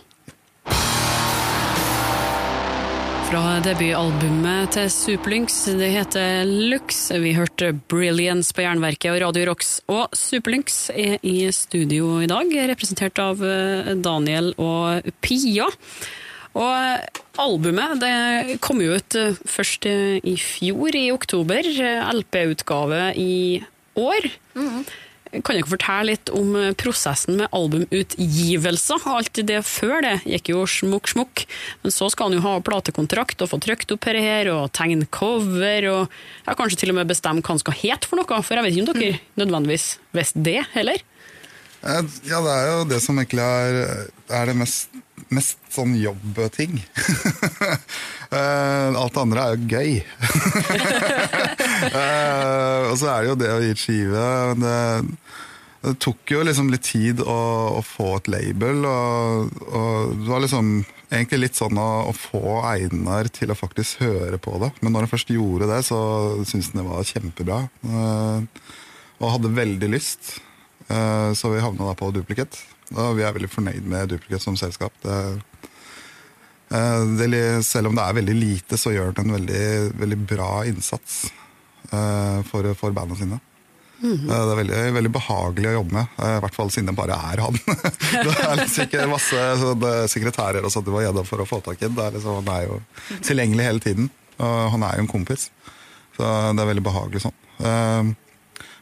Fra 3.32 3.42
debutalbumet 3.64 4.74
til 4.74 4.90
Superlynx, 4.92 5.54
det 5.80 5.88
heter 5.94 6.42
Lux. 6.44 7.06
Vi 7.16 7.30
hørte 7.32 7.70
Brilliance 7.88 8.52
på 8.52 8.60
Jernverket 8.66 9.08
og 9.14 9.22
Radio 9.24 9.46
Rocks. 9.48 9.70
Og 9.88 10.12
Superlynx 10.16 10.90
er 10.92 11.16
i 11.24 11.46
studio 11.56 12.18
i 12.20 12.28
dag, 12.28 12.52
representert 12.68 13.16
av 13.24 13.40
eh, 13.40 13.94
Daniel 14.04 14.50
og 14.60 15.08
Pia. 15.24 15.70
Og 16.58 17.38
albumet 17.40 18.00
det 18.02 18.58
kom 18.64 18.82
jo 18.84 18.98
ut 18.98 19.16
eh, 19.18 19.38
først 19.48 19.86
eh, 19.88 20.18
i 20.24 20.36
fjor, 20.40 20.92
i 20.98 21.06
oktober. 21.14 21.64
eh, 21.64 22.10
LP-utgave 22.12 23.06
i 23.16 23.62
år. 23.96 24.28
Kan 25.32 25.56
dere 25.56 25.64
fortelle 25.64 26.10
litt 26.10 26.28
om 26.36 26.50
eh, 26.60 26.74
prosessen 26.76 27.38
med 27.40 27.48
albumutgivelser? 27.56 29.06
Alt 29.08 29.40
det 29.48 29.62
før 29.64 30.02
det 30.04 30.14
gikk 30.28 30.50
jo 30.52 30.66
smukk, 30.68 31.08
smukk. 31.08 31.44
Men 31.80 31.94
så 31.94 32.10
skal 32.12 32.28
han 32.28 32.36
jo 32.36 32.44
ha 32.44 32.58
platekontrakt 32.64 33.40
og 33.40 33.48
få 33.54 33.60
trykt 33.64 33.94
opp 33.96 34.04
dette 34.04 34.20
her, 34.20 34.50
og 34.52 34.68
tegne 34.76 35.08
cover, 35.08 35.88
og 35.88 36.18
ja, 36.44 36.52
kanskje 36.58 36.82
til 36.82 36.92
og 36.92 37.00
med 37.00 37.08
bestemme 37.08 37.40
hva 37.40 37.54
han 37.54 37.64
skal 37.64 37.78
hete 37.80 38.10
for 38.10 38.20
noe. 38.20 38.42
For 38.44 38.60
jeg 38.60 38.66
vet 38.68 38.76
ikke 38.76 38.92
om 38.92 39.00
dere 39.00 39.22
nødvendigvis 39.40 39.88
visste 40.12 40.44
det 40.44 40.60
heller? 40.76 41.00
Ja, 41.82 42.02
det 42.46 42.52
er 42.54 42.66
jo 42.70 42.82
det 42.90 43.00
som 43.02 43.18
egentlig 43.18 43.42
er, 43.42 44.06
er 44.30 44.46
det 44.50 44.54
mest, 44.60 44.88
mest 45.34 45.58
sånn 45.74 45.96
jobbting. 46.00 46.80
Eh, 48.32 48.94
Alt 48.96 49.12
det 49.12 49.20
andre 49.20 49.42
er 49.44 49.58
jo 49.58 49.66
gøy. 49.68 49.90
Eh, 51.92 52.82
Og 52.88 52.94
så 53.00 53.08
er 53.12 53.18
det 53.24 53.28
jo 53.28 53.34
det 53.40 53.50
å 53.52 53.58
gi 53.60 53.72
ut 53.74 53.80
skive. 53.82 54.22
Det, 54.62 54.76
det 55.82 55.92
tok 56.00 56.32
jo 56.32 56.44
liksom 56.46 56.70
litt 56.72 56.84
tid 56.86 57.20
å, 57.20 57.36
å 57.76 57.82
få 57.84 58.06
et 58.20 58.30
label, 58.32 58.84
og, 58.88 59.52
og 59.68 60.14
det 60.22 60.30
var 60.30 60.40
liksom 60.44 60.70
egentlig 61.12 61.42
litt 61.42 61.58
sånn 61.60 61.76
å, 61.82 61.88
å 62.08 62.14
få 62.16 62.62
Einar 62.70 63.28
til 63.34 63.52
å 63.52 63.58
faktisk 63.58 64.00
høre 64.06 64.38
på 64.40 64.56
det. 64.62 64.70
Men 64.80 64.94
når 64.96 65.04
han 65.06 65.12
først 65.12 65.34
gjorde 65.34 65.68
det, 65.68 65.82
så 65.90 65.98
syntes 66.48 66.70
han 66.72 66.80
det 66.80 66.86
var 66.88 67.10
kjempebra. 67.12 67.58
Eh, 67.84 68.64
Og 69.20 69.34
hadde 69.36 69.52
veldig 69.60 69.92
lyst. 69.92 70.38
Eh, 70.92 71.32
Så 71.34 71.50
vi 71.50 71.60
havna 71.60 71.86
da 71.88 71.94
på 71.94 72.10
Dupliket. 72.10 72.58
Og 72.92 73.16
vi 73.16 73.24
er 73.24 73.32
veldig 73.34 73.50
fornøyd 73.50 73.86
med 73.88 74.10
Dupliket 74.12 74.44
som 74.44 74.58
selskap. 74.58 74.92
Det, 75.04 75.20
eh, 76.70 77.04
det, 77.20 77.64
selv 77.64 77.88
om 77.88 77.96
det 77.96 78.04
er 78.04 78.18
veldig 78.20 78.36
lite, 78.36 78.78
så 78.78 78.92
gjør 78.92 79.14
den 79.16 79.30
en 79.30 79.38
veldig, 79.40 79.64
veldig 80.00 80.20
bra 80.26 80.50
innsats. 80.68 81.30
eh, 81.92 82.42
for, 82.48 82.74
for 82.74 82.90
bandene 82.92 83.18
sine. 83.18 83.40
Mm 84.02 84.16
-hmm. 84.16 84.28
Det 84.28 84.34
er 84.34 84.56
veldig, 84.56 84.92
veldig 84.94 85.10
behagelig 85.12 85.68
å 85.68 85.72
jobbe 85.72 85.92
med, 85.94 86.06
i 86.18 86.40
hvert 86.40 86.54
fall 86.54 86.70
siden 86.70 86.86
det 86.86 86.94
bare 86.96 87.12
er 87.12 87.38
han. 87.38 87.52
det 88.24 88.40
er 88.40 88.56
liksom 88.56 88.84
ikke 88.84 89.06
masse 89.06 90.08
sekretærer 90.08 90.64
og 90.64 90.72
sånt 90.72 90.86
du 90.86 90.90
må 90.90 91.02
gjennom 91.02 91.26
for 91.26 91.38
å 91.38 91.46
få 91.46 91.60
tak 91.60 91.82
i. 91.82 91.88
Det 91.88 92.04
er 92.04 92.10
liksom, 92.10 92.34
han 92.34 92.48
er 92.48 92.66
jo 92.66 92.80
tilgjengelig 93.22 93.64
hele 93.64 93.80
tiden, 93.80 94.10
og 94.38 94.70
han 94.70 94.82
er 94.82 94.96
jo 94.96 95.00
en 95.00 95.08
kompis. 95.08 95.50
Så 96.16 96.22
det 96.56 96.62
er 96.62 96.66
veldig 96.66 96.82
behagelig 96.82 97.20
sånn. 97.20 98.16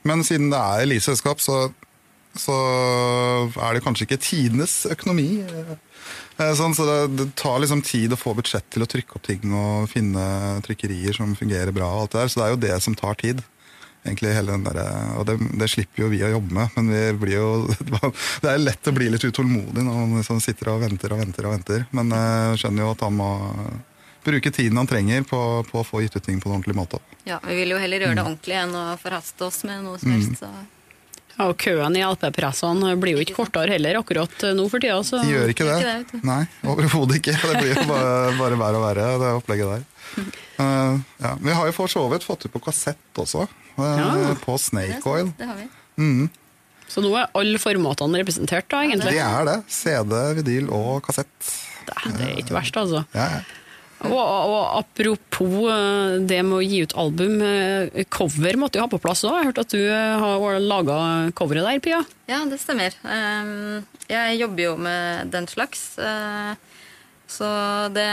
Men 0.02 0.24
siden 0.24 0.50
det 0.50 0.58
er 0.58 0.82
eliteselskap, 0.82 1.40
så, 1.40 1.72
så 2.38 2.54
er 3.58 3.74
det 3.74 3.82
kanskje 3.84 4.06
ikke 4.06 4.20
tidenes 4.22 4.74
økonomi. 4.90 5.42
Eh, 5.46 6.52
Sånn, 6.56 6.72
så 6.72 6.86
det, 6.88 6.98
det 7.18 7.26
tar 7.36 7.58
liksom 7.60 7.82
tid 7.84 8.14
å 8.14 8.18
få 8.18 8.32
budsjett 8.38 8.64
til 8.72 8.80
å 8.84 8.88
trykke 8.88 9.18
opp 9.18 9.26
ting 9.26 9.42
og 9.52 9.90
finne 9.92 10.22
trykkerier 10.64 11.12
som 11.18 11.34
fungerer 11.36 11.72
bra. 11.76 11.90
og 11.92 12.06
alt 12.06 12.14
det 12.14 12.20
der, 12.22 12.28
Så 12.32 12.40
det 12.40 12.46
er 12.46 12.54
jo 12.54 12.60
det 12.64 12.78
som 12.86 12.94
tar 12.96 13.18
tid. 13.20 13.42
Egentlig 14.00 14.32
hele 14.32 14.54
den 14.54 14.64
der, 14.64 14.78
og 15.20 15.26
det, 15.28 15.34
det 15.60 15.66
slipper 15.68 16.06
jo 16.06 16.08
vi 16.08 16.22
å 16.24 16.30
jobbe 16.32 16.54
med, 16.56 16.70
men 16.78 16.86
vi 16.88 17.00
blir 17.20 17.34
jo, 17.36 17.50
det 18.40 18.48
er 18.48 18.62
lett 18.62 18.88
å 18.88 18.94
bli 18.96 19.10
litt 19.12 19.26
utålmodig 19.28 19.84
når 19.84 19.98
man 19.98 20.14
liksom 20.22 20.40
sitter 20.40 20.70
og 20.72 20.80
venter 20.86 21.12
og 21.12 21.20
venter. 21.20 21.44
og 21.44 21.52
venter. 21.58 21.84
Men 21.92 22.14
jeg 22.16 22.62
skjønner 22.62 22.86
jo 22.86 22.94
at 22.94 23.04
han 23.04 23.18
må 23.20 23.28
bruke 24.24 24.50
tiden 24.56 24.80
han 24.80 24.88
trenger 24.88 25.28
på, 25.28 25.40
på 25.68 25.82
å 25.82 25.84
få 25.84 26.00
gitt 26.00 26.16
ut 26.16 26.24
ting 26.24 26.40
på 26.40 26.48
en 26.48 26.56
ordentlig 26.56 26.78
måte. 26.80 27.02
Ja, 27.28 27.36
Vi 27.44 27.60
vil 27.60 27.74
jo 27.74 27.80
heller 27.80 28.00
gjøre 28.00 28.16
det 28.16 28.24
ordentlig 28.24 28.56
enn 28.62 28.72
å 28.80 28.86
forhaste 29.00 29.44
oss 29.50 29.60
med 29.68 29.84
noe 29.84 30.00
som 30.00 30.16
helst. 30.16 30.40
Så. 30.40 30.48
Ja, 31.40 31.46
og 31.48 31.56
køen 31.56 31.94
i 31.96 32.02
LP-pressene 32.04 32.90
blir 33.00 33.16
jo 33.16 33.22
ikke 33.24 33.38
kortere 33.38 33.72
heller 33.72 33.96
akkurat 34.02 34.42
nå 34.58 34.66
for 34.68 34.82
tida. 34.82 34.98
Så 35.06 35.22
De 35.22 35.30
gjør 35.32 35.52
ikke 35.54 35.64
Gjør 35.64 35.86
det. 35.86 35.94
ikke 36.04 36.18
det. 36.18 36.24
Nei, 36.28 36.42
overhodet 36.68 37.16
ikke. 37.22 37.32
Det 37.40 37.54
blir 37.62 37.70
jo 37.72 37.84
bare, 37.88 38.10
bare 38.36 38.58
verre 38.60 38.80
og 38.80 38.84
verre, 38.84 39.06
det 39.22 39.30
opplegget 39.38 39.72
der. 39.72 39.86
Uh, 40.60 40.98
ja. 41.22 41.32
Vi 41.40 41.54
har 41.56 41.70
jo 41.70 41.72
for 41.76 41.88
så 41.88 42.02
vidt 42.12 42.26
fått 42.26 42.44
ut 42.44 42.52
på 42.52 42.60
kassett 42.68 43.20
også, 43.24 43.46
uh, 43.78 43.84
Ja. 43.86 44.34
på 44.44 44.58
Snake 44.60 45.00
Oil. 45.08 45.32
det 45.38 45.48
har 45.48 45.56
vi. 45.62 45.68
Så 46.90 47.00
nå 47.04 47.12
er 47.16 47.30
alle 47.38 47.58
formatene 47.62 48.18
representert, 48.20 48.66
da, 48.68 48.82
egentlig. 48.84 49.14
Det 49.14 49.22
er 49.22 49.44
det. 49.46 49.56
CD, 49.70 50.14
vidyl 50.40 50.68
og 50.74 51.00
kassett. 51.06 51.30
Det, 51.86 51.94
det 52.18 52.26
er 52.26 52.40
ikke 52.42 52.56
verst, 52.58 52.76
altså. 52.76 53.04
Ja, 53.14 53.28
ja. 53.38 53.40
Og, 54.08 54.16
og 54.16 54.78
apropos 54.78 55.66
eh, 55.68 56.14
det 56.24 56.38
med 56.46 56.56
å 56.56 56.64
gi 56.64 56.80
ut 56.86 56.94
album, 56.98 57.34
eh, 57.44 58.04
cover 58.08 58.56
måtte 58.60 58.80
jo 58.80 58.86
ha 58.86 58.90
på 58.90 59.00
plass 59.02 59.26
òg. 59.28 59.36
Jeg 59.36 59.50
hørte 59.50 59.64
at 59.66 59.74
du 59.74 59.82
eh, 59.82 60.22
har 60.22 60.56
laga 60.64 60.96
coveret 61.36 61.66
der, 61.68 61.82
Pia. 61.84 62.00
Ja, 62.30 62.40
det 62.48 62.60
stemmer. 62.62 62.96
Ehm, 63.04 63.82
Jeg 64.08 64.38
jobber 64.40 64.64
jo 64.64 64.76
med 64.80 65.30
den 65.34 65.46
slags. 65.50 65.82
Så 67.30 67.48
det, 67.94 68.08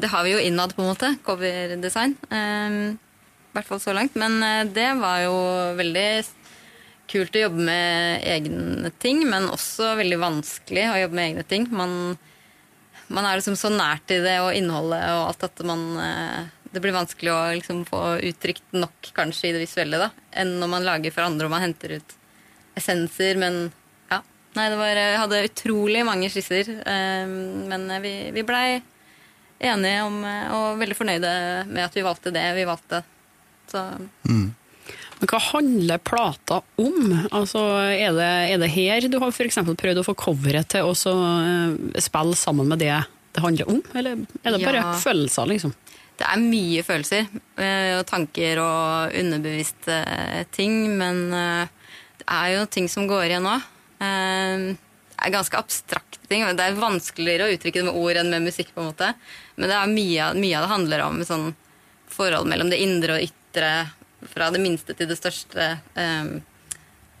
det 0.00 0.12
har 0.14 0.24
vi 0.24 0.36
jo 0.36 0.44
innad, 0.46 0.76
på 0.76 0.84
en 0.84 0.92
måte. 0.92 1.10
Coverdesign. 1.26 2.14
Ehm, 2.30 2.78
I 3.50 3.58
hvert 3.58 3.68
fall 3.68 3.82
så 3.82 3.96
langt. 3.96 4.14
Men 4.14 4.38
det 4.72 4.92
var 5.02 5.24
jo 5.26 5.36
veldig 5.80 6.08
kult 7.12 7.34
å 7.36 7.42
jobbe 7.48 7.66
med 7.66 8.22
egne 8.24 8.92
ting, 9.02 9.26
men 9.28 9.50
også 9.52 9.96
veldig 9.98 10.20
vanskelig 10.22 10.86
å 10.88 11.00
jobbe 11.02 11.18
med 11.18 11.32
egne 11.32 11.44
ting. 11.50 11.66
Man, 11.74 12.14
man 13.08 13.26
er 13.26 13.38
liksom 13.38 13.56
så 13.58 13.70
nært 13.72 14.12
i 14.14 14.20
det 14.22 14.38
og 14.44 14.54
innholdet 14.56 15.02
og 15.14 15.26
alt 15.30 15.46
at 15.48 15.62
man 15.66 15.84
eh, 16.00 16.50
Det 16.72 16.80
blir 16.80 16.94
vanskelig 16.96 17.32
å 17.32 17.40
liksom 17.58 17.82
få 17.88 18.00
uttrykt 18.30 18.72
nok 18.72 19.10
kanskje 19.16 19.50
i 19.50 19.52
det 19.56 19.64
visuelle 19.66 19.98
da, 20.00 20.08
enn 20.32 20.54
når 20.60 20.70
man 20.72 20.86
lager 20.86 21.12
for 21.12 21.26
andre 21.26 21.48
og 21.48 21.52
man 21.52 21.64
henter 21.66 21.98
ut 21.98 22.14
essenser, 22.78 23.36
men 23.36 23.66
ja. 24.08 24.22
Nei, 24.56 24.70
det 24.72 24.78
var 24.80 24.96
Jeg 24.96 25.18
hadde 25.20 25.42
utrolig 25.50 26.06
mange 26.08 26.30
skisser, 26.32 26.70
eh, 26.80 27.26
men 27.68 27.84
vi, 28.04 28.14
vi 28.32 28.46
blei 28.48 28.80
enige 29.62 30.02
om 30.06 30.22
eh, 30.24 30.54
og 30.56 30.80
veldig 30.80 30.96
fornøyde 30.96 31.34
med 31.68 31.84
at 31.84 31.96
vi 31.96 32.06
valgte 32.06 32.32
det 32.34 32.46
vi 32.56 32.66
valgte. 32.68 33.02
Så 33.70 33.84
Men 35.22 35.30
hva 35.30 35.38
handler 35.52 36.00
plata 36.02 36.56
om? 36.82 37.12
Altså, 37.30 37.60
er, 37.94 38.10
det, 38.16 38.28
er 38.52 38.58
det 38.58 38.70
her 38.74 39.06
du 39.08 39.20
har 39.22 39.30
for 39.34 39.46
eksempel 39.46 39.76
prøvd 39.78 40.00
å 40.02 40.06
få 40.08 40.16
coveret 40.18 40.66
til 40.74 40.88
å 40.90 40.94
så, 40.98 41.12
eh, 41.14 42.00
spille 42.02 42.34
sammen 42.38 42.66
med 42.72 42.82
det 42.82 42.96
det 43.32 43.40
handler 43.44 43.70
om? 43.70 43.78
Eller 43.94 44.18
er 44.42 44.56
det 44.56 44.64
bare 44.66 44.82
Ja. 44.82 44.92
følelser, 45.00 45.46
liksom? 45.48 45.72
det 46.22 46.26
er 46.28 46.38
mye 46.42 46.82
følelser 46.86 47.24
eh, 47.56 47.96
og 47.98 48.04
tanker 48.06 48.58
og 48.62 49.14
underbevisste 49.18 49.94
eh, 50.06 50.42
ting, 50.54 50.74
men 50.98 51.22
det 51.32 52.26
er 52.28 52.50
jo 52.58 52.66
ting 52.70 52.86
som 52.92 53.08
går 53.10 53.24
igjen. 53.32 53.46
Eh, 53.48 54.76
Det 55.22 55.26
er 55.28 55.34
ganske 55.38 55.58
abstrakte 55.58 56.26
ting. 56.28 56.42
Det 56.56 56.62
er 56.66 56.74
vanskeligere 56.78 57.46
å 57.46 57.54
uttrykke 57.54 57.78
det 57.80 57.86
med 57.88 57.94
ord 57.98 58.16
enn 58.18 58.30
med 58.30 58.42
musikk. 58.50 58.74
på 58.74 58.82
en 58.82 58.90
måte. 58.90 59.14
Men 59.56 59.70
det 59.70 59.76
er 59.78 59.86
mye, 59.90 60.28
mye 60.34 60.56
av 60.58 60.64
det 60.66 60.72
handler 60.74 61.04
om 61.06 61.20
sånn 61.24 61.54
forhold 62.10 62.48
mellom 62.50 62.70
det 62.70 62.80
indre 62.82 63.16
og 63.16 63.22
ytre, 63.28 63.70
fra 64.30 64.50
det 64.54 64.62
minste 64.62 64.94
til 64.96 65.10
det 65.10 65.18
største. 65.18 65.68
Um, 65.96 66.40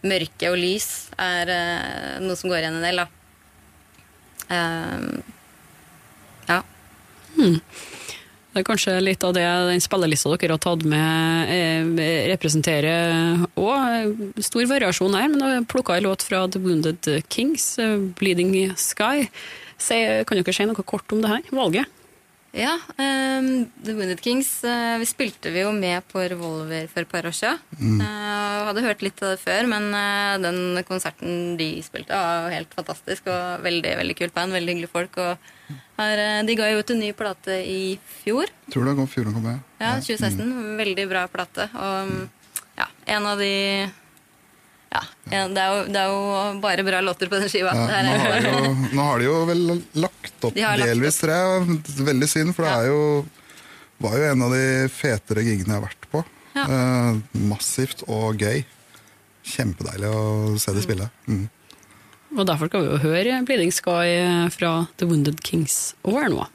mørke 0.02 0.50
og 0.50 0.58
lys 0.58 0.88
er 1.20 1.50
uh, 1.52 2.22
noe 2.24 2.38
som 2.38 2.50
går 2.50 2.62
igjen 2.62 2.78
en 2.78 2.86
del, 2.86 3.02
da. 3.02 3.08
Um, 4.52 5.22
ja. 6.50 6.60
Det 8.52 8.60
er 8.60 8.66
kanskje 8.68 8.98
litt 9.00 9.24
av 9.24 9.32
det 9.32 9.46
den 9.70 9.80
spillelista 9.80 10.34
dere 10.34 10.58
har 10.58 10.60
tatt 10.60 10.82
med, 10.84 11.96
representerer 12.28 13.46
òg. 13.56 14.18
Stor 14.44 14.68
variasjon 14.68 15.16
her, 15.16 15.30
men 15.32 15.46
jeg 15.46 15.68
plukka 15.72 15.96
en 15.96 16.10
låt 16.10 16.26
fra 16.26 16.44
The 16.52 16.60
Wounded 16.60 17.08
Kings, 17.32 17.78
'Bleeding 17.80 18.74
Sky'. 18.76 19.30
Se, 19.80 19.96
kan 20.28 20.38
dere 20.38 20.54
si 20.54 20.68
noe 20.68 20.84
kort 20.84 21.16
om 21.16 21.24
det 21.24 21.32
her 21.32 21.48
valget? 21.56 22.01
Ja, 22.52 22.74
Um, 23.00 23.70
The 23.80 23.94
Wounded 23.96 24.20
Kings 24.20 24.48
uh, 24.64 24.98
vi 25.00 25.06
spilte 25.08 25.48
vi 25.54 25.62
jo 25.62 25.70
med 25.72 26.04
på 26.10 26.20
Revolver 26.20 26.84
for 26.92 27.00
et 27.00 27.08
par 27.08 27.24
år 27.24 27.32
siden. 27.32 27.56
Mm. 27.80 28.02
Uh, 28.02 28.58
hadde 28.68 28.84
hørt 28.84 29.04
litt 29.04 29.22
av 29.24 29.32
det 29.32 29.40
før, 29.40 29.68
men 29.72 29.86
uh, 29.96 30.36
den 30.42 30.82
konserten 30.84 31.56
de 31.56 31.70
spilte, 31.84 32.12
var 32.12 32.52
helt 32.52 32.74
fantastisk. 32.76 33.30
Og 33.32 33.64
veldig 33.64 33.94
veldig 34.02 34.18
kult 34.20 34.36
band, 34.36 34.52
veldig 34.52 34.74
hyggelige 34.76 34.92
folk. 34.92 35.16
Og 35.22 36.04
eh, 36.04 36.42
de 36.44 36.58
ga 36.58 36.68
jo 36.72 36.82
ut 36.82 36.92
en 36.92 37.00
ny 37.00 37.10
plate 37.16 37.56
i 37.64 37.96
fjor, 38.20 38.52
Tror 38.72 38.84
det 38.90 38.96
kom 39.00 39.08
fjorden 39.08 39.36
kom 39.38 39.48
med. 39.48 39.64
ja, 39.80 39.96
2016. 40.04 40.76
Veldig 40.82 41.08
bra 41.08 41.24
plate. 41.32 41.68
Og 41.72 42.12
um, 42.12 42.30
ja, 42.76 42.88
en 43.16 43.28
av 43.32 43.40
de 43.40 43.52
ja, 44.92 45.02
ja 45.32 45.42
det, 45.48 45.62
er 45.62 45.70
jo, 45.72 45.84
det 45.92 46.00
er 46.02 46.10
jo 46.12 46.60
bare 46.62 46.84
bra 46.86 47.00
låter 47.04 47.30
på 47.30 47.40
den 47.40 47.50
skiva. 47.52 47.72
Ja, 47.76 48.02
nå, 48.04 48.16
har 48.20 48.48
jo, 48.48 48.74
nå 48.92 49.06
har 49.08 49.22
de 49.22 49.28
jo 49.28 49.38
vel 49.48 49.64
lagt 50.04 50.46
opp 50.48 50.56
De 50.56 50.66
delvis, 50.82 51.20
tror 51.22 51.34
jeg. 51.34 51.78
Veldig 52.10 52.28
synd, 52.28 52.54
for 52.56 52.68
det 52.68 52.74
er 52.74 52.90
jo, 52.90 53.00
var 54.02 54.18
jo 54.18 54.28
en 54.32 54.46
av 54.48 54.54
de 54.56 54.66
fetere 54.92 55.46
gigene 55.46 55.72
jeg 55.72 55.78
har 55.78 55.86
vært 55.86 56.08
på. 56.12 56.24
Ja. 56.52 56.66
Eh, 56.66 57.40
massivt 57.48 58.04
og 58.08 58.42
gøy. 58.42 58.64
Kjempedeilig 59.54 60.12
å 60.12 60.58
se 60.60 60.74
de 60.76 60.84
spille. 60.84 61.08
Mm. 61.26 61.46
Og 62.32 62.46
derfor 62.48 62.70
skal 62.70 62.84
vi 62.84 62.92
jo 62.92 63.00
høre 63.02 63.40
'Bleeding 63.44 63.72
Sky' 63.74 64.52
fra 64.54 64.86
The 64.96 65.08
Wounded 65.08 65.42
Kings 65.44 65.94
over 66.04 66.28
nå. 66.32 66.46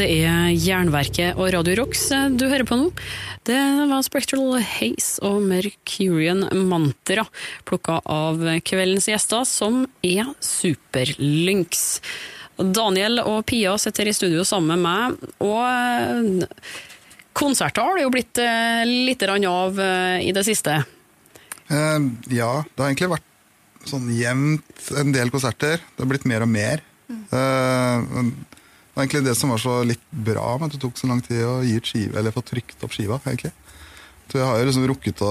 Det 0.00 0.06
er 0.24 0.54
Jernverket 0.56 1.36
og 1.36 1.50
Radio 1.52 1.74
Rocks 1.82 2.06
du 2.40 2.46
hører 2.48 2.64
på 2.64 2.76
nå. 2.78 2.86
Det 3.44 3.58
var 3.90 4.00
Spectral 4.06 4.54
Haze 4.64 5.20
og 5.28 5.42
Mercurian 5.44 6.46
Mantra, 6.70 7.26
plukka 7.68 7.98
av 8.08 8.40
kveldens 8.64 9.10
gjester, 9.10 9.44
som 9.44 9.82
er 10.00 10.30
Superlynx. 10.40 11.82
Daniel 12.56 13.20
og 13.26 13.42
Pia 13.50 13.74
sitter 13.82 14.08
i 14.08 14.14
studio 14.16 14.46
sammen 14.48 14.80
med 14.80 14.86
meg, 14.86 15.28
og 15.44 16.48
konserter 17.36 17.84
har 17.84 18.00
det 18.00 18.06
jo 18.06 18.14
blitt 18.14 18.40
eh, 18.40 18.80
litt 18.88 19.26
av 19.28 19.82
eh, 19.84 20.24
i 20.24 20.32
det 20.32 20.46
siste. 20.48 20.78
Uh, 21.68 22.08
ja, 22.32 22.54
det 22.64 22.80
har 22.80 22.88
egentlig 22.88 23.12
vært 23.18 23.90
sånn 23.90 24.08
jevnt 24.16 24.94
en 24.96 25.12
del 25.12 25.28
konserter. 25.34 25.76
Det 25.76 26.06
har 26.06 26.08
blitt 26.14 26.24
mer 26.24 26.48
og 26.48 26.56
mer. 26.56 26.86
Mm. 27.10 28.06
men 28.06 28.26
det 28.90 28.96
var 28.98 29.04
egentlig 29.06 29.24
det 29.30 29.36
som 29.38 29.50
var 29.54 29.60
så 29.62 29.74
litt 29.86 30.02
bra 30.10 30.56
med 30.58 30.66
at 30.68 30.74
det 30.76 30.80
tok 30.82 30.96
så 30.98 31.06
lang 31.10 31.20
tid 31.22 31.44
å 31.46 31.60
gi 31.62 31.76
ut 31.78 31.86
skive, 31.86 32.18
eller 32.18 32.34
få 32.34 32.42
trykt 32.42 32.82
opp 32.84 32.92
skiva. 32.96 33.20
egentlig. 33.24 33.52
Så 34.30 34.38
jeg 34.38 34.46
har 34.46 34.58
jo 34.60 34.66
liksom 34.68 34.84
rukket 34.86 35.20
å, 35.26 35.30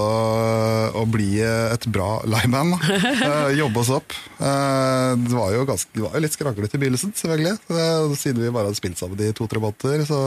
å 1.00 1.02
bli 1.08 1.28
et 1.44 1.86
bra 1.92 2.08
liveband. 2.28 2.74
Eh, 3.30 3.54
Jobbe 3.60 3.80
oss 3.80 3.90
opp. 3.96 4.12
Eh, 4.40 5.12
Det 5.24 5.32
var 5.36 5.54
jo, 5.54 5.62
ganske, 5.68 5.88
det 5.96 6.02
var 6.04 6.16
jo 6.16 6.22
litt 6.24 6.36
skraglete 6.36 6.76
i 6.76 6.82
begynnelsen, 6.82 7.12
selvfølgelig. 7.16 7.54
Eh, 7.72 8.12
Siden 8.20 8.42
vi 8.44 8.52
bare 8.52 8.68
hadde 8.68 8.80
spilt 8.80 9.00
sammen 9.00 9.20
i 9.24 9.32
to-tre 9.36 9.60
båter. 9.62 10.04
så... 10.08 10.20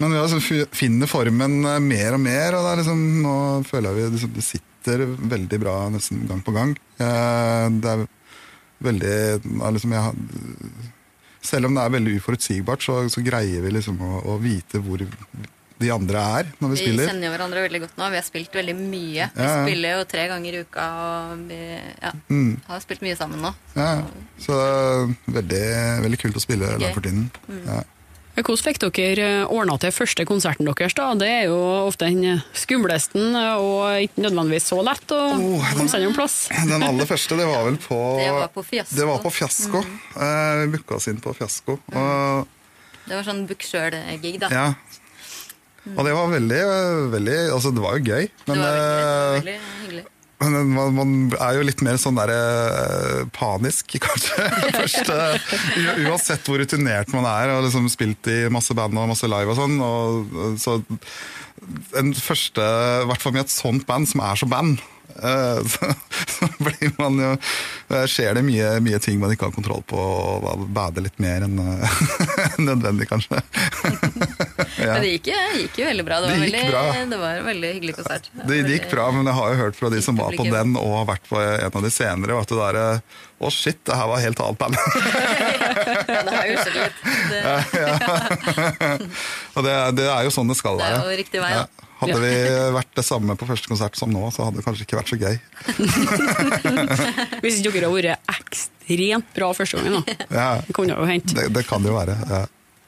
Men 0.00 0.14
vi 0.14 0.16
har 0.16 0.24
liksom 0.30 0.40
fi- 0.40 0.66
finner 0.72 1.10
formen 1.10 1.58
eh, 1.68 1.78
mer 1.84 2.14
og 2.16 2.22
mer, 2.24 2.54
og 2.56 2.70
liksom, 2.80 3.02
nå 3.26 3.34
føler 3.68 3.90
jeg 3.90 3.98
vi 3.98 4.14
liksom, 4.16 4.30
det 4.38 4.46
sitter 4.46 5.02
veldig 5.34 5.58
bra 5.60 5.74
nesten 5.92 6.22
gang 6.30 6.40
på 6.46 6.54
gang. 6.56 6.72
Eh, 6.96 7.66
Det 7.82 7.90
er 7.92 8.06
veldig 8.86 9.18
liksom, 9.76 9.92
jeg, 9.92 10.94
Selv 11.42 11.66
om 11.70 11.74
det 11.74 11.82
er 11.86 11.94
veldig 11.96 12.18
uforutsigbart, 12.20 12.82
så, 12.84 12.98
så 13.08 13.22
greier 13.24 13.62
vi 13.64 13.70
liksom 13.72 13.96
å, 14.04 14.20
å 14.28 14.38
vite 14.42 14.80
hvor 14.84 15.00
de 15.80 15.88
andre 15.94 16.20
er 16.40 16.48
når 16.60 16.68
vi 16.68 16.76
Vi 16.76 16.80
spiller. 16.82 17.06
kjenner 17.08 17.24
jo 17.24 17.32
hverandre 17.32 17.62
veldig 17.64 17.80
godt 17.86 17.94
nå. 17.96 18.08
Vi 18.12 18.18
har 18.20 18.26
spilt 18.26 18.52
veldig 18.58 18.74
mye. 18.76 19.28
Vi 19.32 19.40
Ja, 19.40 19.46
ja. 19.46 19.62
spiller 19.64 19.94
jo 19.96 20.02
tre 20.10 20.26
ganger 20.28 20.52
i 20.58 20.60
uka 20.66 20.88
og 21.04 21.46
vi 21.48 21.60
ja, 22.02 22.10
Mm. 22.28 22.50
har 22.66 22.80
spilt 22.84 23.00
mye 23.06 23.16
sammen 23.16 23.40
nå. 23.40 23.54
Ja, 23.78 24.02
så 24.44 24.58
det 24.60 24.66
er 24.68 25.40
veldig, 25.40 25.62
veldig 26.04 26.20
kult 26.20 26.36
å 26.36 26.44
spille 26.44 26.74
live 26.76 26.92
for 26.92 27.00
tiden. 27.08 27.30
Ja. 27.64 27.80
Men 28.40 28.46
Hvordan 28.48 28.72
fikk 28.72 28.78
dere 28.96 29.24
ordna 29.52 29.74
til 29.76 29.90
første 29.92 30.24
konserten 30.24 30.64
deres? 30.64 30.94
da? 30.96 31.10
Det 31.20 31.26
er 31.28 31.42
jo 31.50 31.56
ofte 31.84 32.06
den 32.08 32.38
skumleste 32.56 33.20
og 33.60 34.06
ikke 34.06 34.22
nødvendigvis 34.24 34.70
så 34.70 34.78
lett 34.80 35.12
å 35.12 35.18
komme 35.36 35.88
seg 35.92 36.06
noen 36.06 36.16
plass. 36.16 36.36
Den 36.48 36.86
aller 36.86 37.04
første, 37.04 37.36
det 37.36 37.44
var 37.50 37.66
vel 37.68 37.76
på 37.84 37.98
Det 38.16 38.30
var 38.32 38.48
på 38.54 38.64
Fiasko. 38.64 38.96
Det 38.96 39.08
var 39.10 39.20
på 39.20 39.32
Fiasko. 39.36 39.82
Eh, 39.84 40.62
vi 40.62 40.70
booka 40.72 40.96
oss 40.96 41.10
inn 41.12 41.20
på 41.20 41.34
Fiasko. 41.36 41.76
Og, 41.92 42.48
Det 43.04 43.18
var 43.18 43.28
sånn 43.28 43.44
book 43.50 43.66
sjøl-gig, 43.66 44.40
da. 44.40 44.48
ja. 44.48 44.66
og 45.98 46.00
det 46.08 46.16
var 46.16 46.32
veldig, 46.32 46.62
veldig 47.12 47.38
Altså, 47.50 47.74
det 47.76 47.84
var 47.84 47.98
jo 47.98 48.08
gøy, 48.08 48.24
Det 48.24 48.54
var 48.54 48.64
veldig, 48.64 48.72
eh, 48.72 49.36
veldig 49.36 49.58
hyggelig. 49.82 50.04
Men 50.40 50.70
man, 50.72 50.94
man 50.96 51.10
er 51.36 51.58
jo 51.58 51.64
litt 51.68 51.82
mer 51.84 51.98
sånn 52.00 52.16
der 52.16 52.32
eh, 52.32 53.24
panisk, 53.36 53.96
kanskje. 54.06 54.46
Først, 54.78 55.10
eh, 55.12 56.06
uansett 56.06 56.48
hvor 56.48 56.62
rutinert 56.62 57.12
man 57.16 57.28
er 57.28 57.56
og 57.56 57.66
liksom 57.66 57.90
spilt 57.92 58.30
i 58.32 58.42
masse 58.52 58.76
band 58.76 58.96
og 58.96 59.10
masse 59.12 59.28
live 59.28 59.52
og 59.52 59.60
sånn. 59.60 59.76
Og, 59.84 60.38
eh, 60.46 60.56
så 60.60 60.78
en 62.00 62.14
første, 62.16 62.64
i 63.04 63.10
hvert 63.10 63.22
fall 63.22 63.36
med 63.36 63.44
et 63.44 63.52
sånt 63.52 63.86
band 63.88 64.08
som 64.08 64.22
er 64.24 64.40
så 64.40 64.48
band, 64.48 64.80
eh, 65.20 65.60
så, 65.74 65.92
så 66.38 66.48
blir 66.62 66.94
man 66.96 67.20
jo 67.20 67.32
eh, 67.36 68.06
skjer 68.08 68.38
det 68.38 68.44
mye, 68.46 68.72
mye 68.84 69.00
ting 69.02 69.20
man 69.20 69.34
ikke 69.34 69.50
har 69.50 69.56
kontroll 69.56 69.84
på, 69.88 70.00
og 70.00 70.64
bader 70.72 71.04
litt 71.04 71.20
mer 71.22 71.44
enn 71.46 71.60
eh, 71.60 72.00
nødvendig, 72.70 73.10
kanskje. 73.10 73.42
Ja. 74.80 74.94
Men 74.96 75.04
det 75.04 75.10
gikk, 75.14 75.30
gikk 75.60 75.80
jo 75.82 75.88
veldig 75.90 76.04
bra. 76.06 76.20
Det 76.20 76.28
var, 76.28 76.34
Det 76.34 76.40
var, 76.40 76.44
veldig, 76.46 76.62
bra. 76.70 76.82
det 77.12 77.18
var 77.20 77.40
en 77.40 77.48
veldig 77.50 77.72
hyggelig 77.76 77.96
konsert. 77.98 78.30
Det, 78.32 78.46
det 78.48 78.76
gikk 78.76 78.88
bra, 78.92 79.08
men 79.14 79.28
jeg 79.30 79.38
har 79.40 79.52
jo 79.52 79.58
hørt 79.60 79.80
fra 79.80 79.90
de 79.92 80.00
som 80.04 80.20
var 80.20 80.36
på 80.38 80.46
den 80.48 80.76
og 80.80 80.94
har 81.00 81.10
vært 81.14 81.28
på 81.28 81.40
en 81.40 81.68
av 81.70 81.84
de 81.84 81.92
senere, 81.94 82.38
at 82.40 82.52
det 82.54 82.60
derre 82.60 82.86
Å, 83.40 83.48
shit, 83.48 83.78
det 83.88 83.96
her 83.96 84.08
var 84.10 84.20
helt 84.20 84.40
annet 84.44 84.58
band. 84.60 84.76
Ja, 86.10 86.22
det 86.26 86.32
har 86.34 86.46
jo 86.48 86.56
skjedd 86.60 86.76
litt. 86.76 86.98
Det, 87.30 87.38
og 89.56 89.64
det, 89.64 89.74
det 89.96 90.06
er 90.10 90.26
jo 90.26 90.32
sånn 90.34 90.50
det 90.50 90.56
skal 90.58 90.80
Det 90.80 90.88
er 90.90 90.98
jo 90.98 91.20
riktig 91.20 91.40
vei, 91.42 91.52
da. 91.56 91.86
Hadde 92.00 92.20
vi 92.22 92.32
vært 92.74 92.92
det 92.96 93.04
samme 93.04 93.36
på 93.36 93.48
første 93.48 93.68
konsert 93.68 93.98
som 93.98 94.12
nå, 94.12 94.22
så 94.32 94.46
hadde 94.46 94.60
det 94.60 94.64
kanskje 94.64 94.86
ikke 94.86 94.96
vært 95.00 95.10
så 95.12 95.18
gøy. 95.20 95.36
Hvis 97.44 97.60
ikke 97.60 97.74
dere 97.74 97.90
hadde 97.90 97.96
vært 97.98 98.32
ekstremt 98.36 99.34
bra 99.36 99.50
første 99.56 99.80
gangen, 99.80 100.00
da. 100.00 100.16
Ja, 100.32 100.48
Det 100.64 101.20
det, 101.36 101.44
det 101.58 101.66
kan 101.68 101.84
det 101.84 101.92
jo 101.92 101.98
være. 101.98 102.16
Ja. 102.30 102.40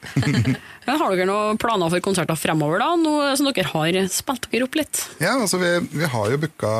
Men 0.85 0.97
Har 0.99 1.13
dere 1.15 1.25
noen 1.29 1.59
planer 1.61 1.91
for 1.93 2.03
konserter 2.03 2.35
fremover, 2.39 2.81
da? 2.83 2.89
Nå 2.99 3.13
som 3.39 3.47
dere 3.47 3.69
har 3.71 3.97
spilt 4.11 4.49
dere 4.51 4.65
opp 4.67 4.75
litt? 4.75 4.99
Ja, 5.23 5.37
altså 5.39 5.59
vi, 5.61 5.69
vi 5.93 6.09
har 6.11 6.31
jo 6.33 6.39
booka 6.41 6.71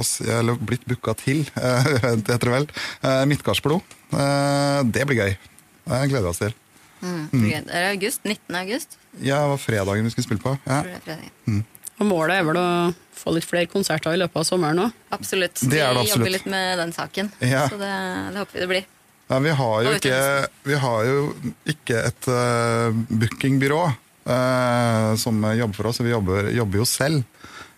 oss, 0.00 0.18
eller 0.20 0.58
blitt 0.60 0.84
booka 0.90 1.14
til, 1.18 1.40
eh, 1.56 1.88
det 2.20 2.34
heter 2.34 2.44
det 2.50 2.54
vel, 2.58 2.68
eh, 3.02 3.22
Midtgardsblod. 3.30 3.96
Eh, 4.12 4.80
Det 4.94 5.06
blir 5.08 5.22
gøy. 5.22 5.32
Det 5.84 6.02
gleder 6.10 6.26
vi 6.28 6.32
oss 6.34 6.42
til. 6.42 6.54
mm, 7.04 7.28
det 7.32 7.62
er 7.68 7.90
august. 7.92 8.24
19. 8.24 8.56
august. 8.60 8.98
Ja, 9.20 9.40
det 9.44 9.50
var 9.54 9.60
fredagen 9.60 10.04
vi 10.06 10.12
skulle 10.14 10.28
spille 10.28 10.44
på. 10.44 10.54
Ja. 10.68 10.82
Mm. 11.46 11.64
Og 12.00 12.06
Målet 12.10 12.40
er 12.40 12.46
vel 12.48 12.58
å 12.58 12.68
få 13.14 13.34
litt 13.36 13.46
flere 13.46 13.68
konserter 13.70 14.16
i 14.16 14.18
løpet 14.18 14.40
av 14.40 14.46
sommeren 14.48 14.80
òg? 14.86 14.96
Absolutt. 15.14 15.60
Det 15.70 15.78
er 15.80 15.94
det 15.94 16.06
Vi 16.08 16.10
jobber 16.10 16.32
litt 16.34 16.48
med 16.50 16.80
den 16.82 16.92
saken. 16.96 17.30
Ja. 17.44 17.68
Så 17.70 17.78
det, 17.78 17.90
det 18.34 18.40
håper 18.42 18.56
vi 18.58 18.64
det 18.64 18.70
blir. 18.72 18.88
Ja, 19.28 19.38
vi, 19.40 19.52
har 19.56 19.84
jo 19.86 19.92
ikke, 19.96 20.16
vi 20.68 20.78
har 20.80 21.04
jo 21.08 21.20
ikke 21.72 22.00
et 22.10 22.26
uh, 22.28 22.96
bookingbyrå 23.08 23.84
uh, 23.88 25.14
som 25.20 25.38
jobber 25.56 25.78
for 25.78 25.88
oss, 25.90 26.02
vi 26.04 26.12
jobber, 26.12 26.50
jobber 26.52 26.82
jo 26.82 26.88
selv. 26.88 27.24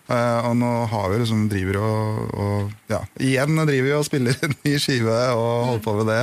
Uh, 0.07 0.39
og 0.47 0.53
nå 0.55 0.67
har 0.87 1.09
vi 1.11 1.17
liksom 1.19 1.47
driver 1.51 1.81
og, 1.83 2.19
og 2.39 2.91
ja, 2.91 3.01
igjen 3.19 3.59
driver 3.59 3.87
vi 3.89 3.95
og 3.97 4.05
spiller 4.07 4.37
en 4.47 4.53
ny 4.63 4.77
skive 4.79 5.17
og 5.35 5.49
holder 5.67 5.83
på 5.83 5.95
med 5.97 6.07
det. 6.11 6.21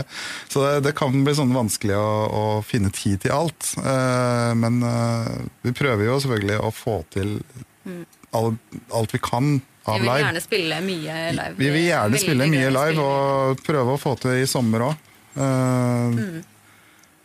Så 0.49 0.65
det, 0.65 0.73
det 0.87 0.95
kan 0.97 1.19
bli 1.27 1.37
sånn 1.37 1.53
vanskelig 1.57 1.99
å, 2.01 2.09
å 2.25 2.45
finne 2.65 2.93
tid 2.97 3.25
til 3.27 3.37
alt. 3.37 3.75
Uh, 3.81 4.57
men 4.57 4.81
uh, 4.85 5.29
vi 5.65 5.77
prøver 5.77 6.09
jo 6.09 6.17
selvfølgelig 6.25 6.61
å 6.65 6.73
få 6.73 7.03
til 7.13 7.37
all, 8.33 8.55
alt 8.97 9.13
vi 9.13 9.21
kan 9.21 9.59
av 9.85 10.01
Vi 10.01 10.07
vil 10.07 10.23
gjerne 10.23 10.41
spille 10.41 10.79
mye 10.81 11.17
live. 11.37 11.57
Vi 11.59 11.73
vil 11.75 11.89
gjerne 11.91 12.21
spille 12.23 12.47
mye 12.49 12.71
live 12.73 13.05
og 13.05 13.65
prøve 13.67 13.97
å 13.97 14.01
få 14.01 14.15
til 14.23 14.41
i 14.41 14.47
sommer 14.49 14.89
òg. 14.89 15.11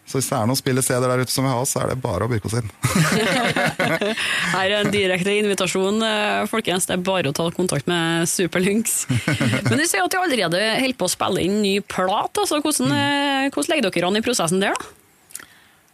Så 0.10 0.18
hvis 0.18 0.30
det 0.32 0.38
er 0.40 0.48
noen 0.50 0.58
spillesteder 0.58 1.12
der 1.12 1.22
ute 1.22 1.30
som 1.30 1.46
vil 1.46 1.54
ha 1.54 1.60
oss, 1.62 1.76
så 1.76 1.84
er 1.84 1.92
det 1.92 2.00
bare 2.02 2.26
å 2.26 2.30
booke 2.32 2.50
oss 2.50 2.56
inn. 2.58 2.70
Her 4.56 4.64
er 4.72 4.78
en 4.80 4.90
direkte 4.90 5.36
invitasjon, 5.38 6.00
eh, 6.02 6.48
folkens. 6.50 6.88
Det 6.90 6.96
er 6.96 7.04
bare 7.06 7.30
å 7.30 7.36
ta 7.38 7.46
kontakt 7.54 7.86
med 7.90 8.26
Superlynx. 8.32 9.04
Men 9.68 9.78
du 9.78 9.86
sier 9.86 10.02
at 10.02 10.10
du 10.10 10.18
allerede 10.18 10.64
holder 10.82 10.98
på 10.98 11.06
å 11.06 11.14
spille 11.14 11.44
inn 11.46 11.60
ny 11.62 11.76
plat. 11.86 12.34
Altså. 12.42 12.58
Hvordan, 12.58 12.90
mm. 12.90 13.54
hvordan 13.54 13.76
legger 13.76 13.94
dere 13.94 14.10
an 14.10 14.18
i 14.18 14.26
prosessen 14.26 14.66
der, 14.66 14.74
da? 14.74 14.96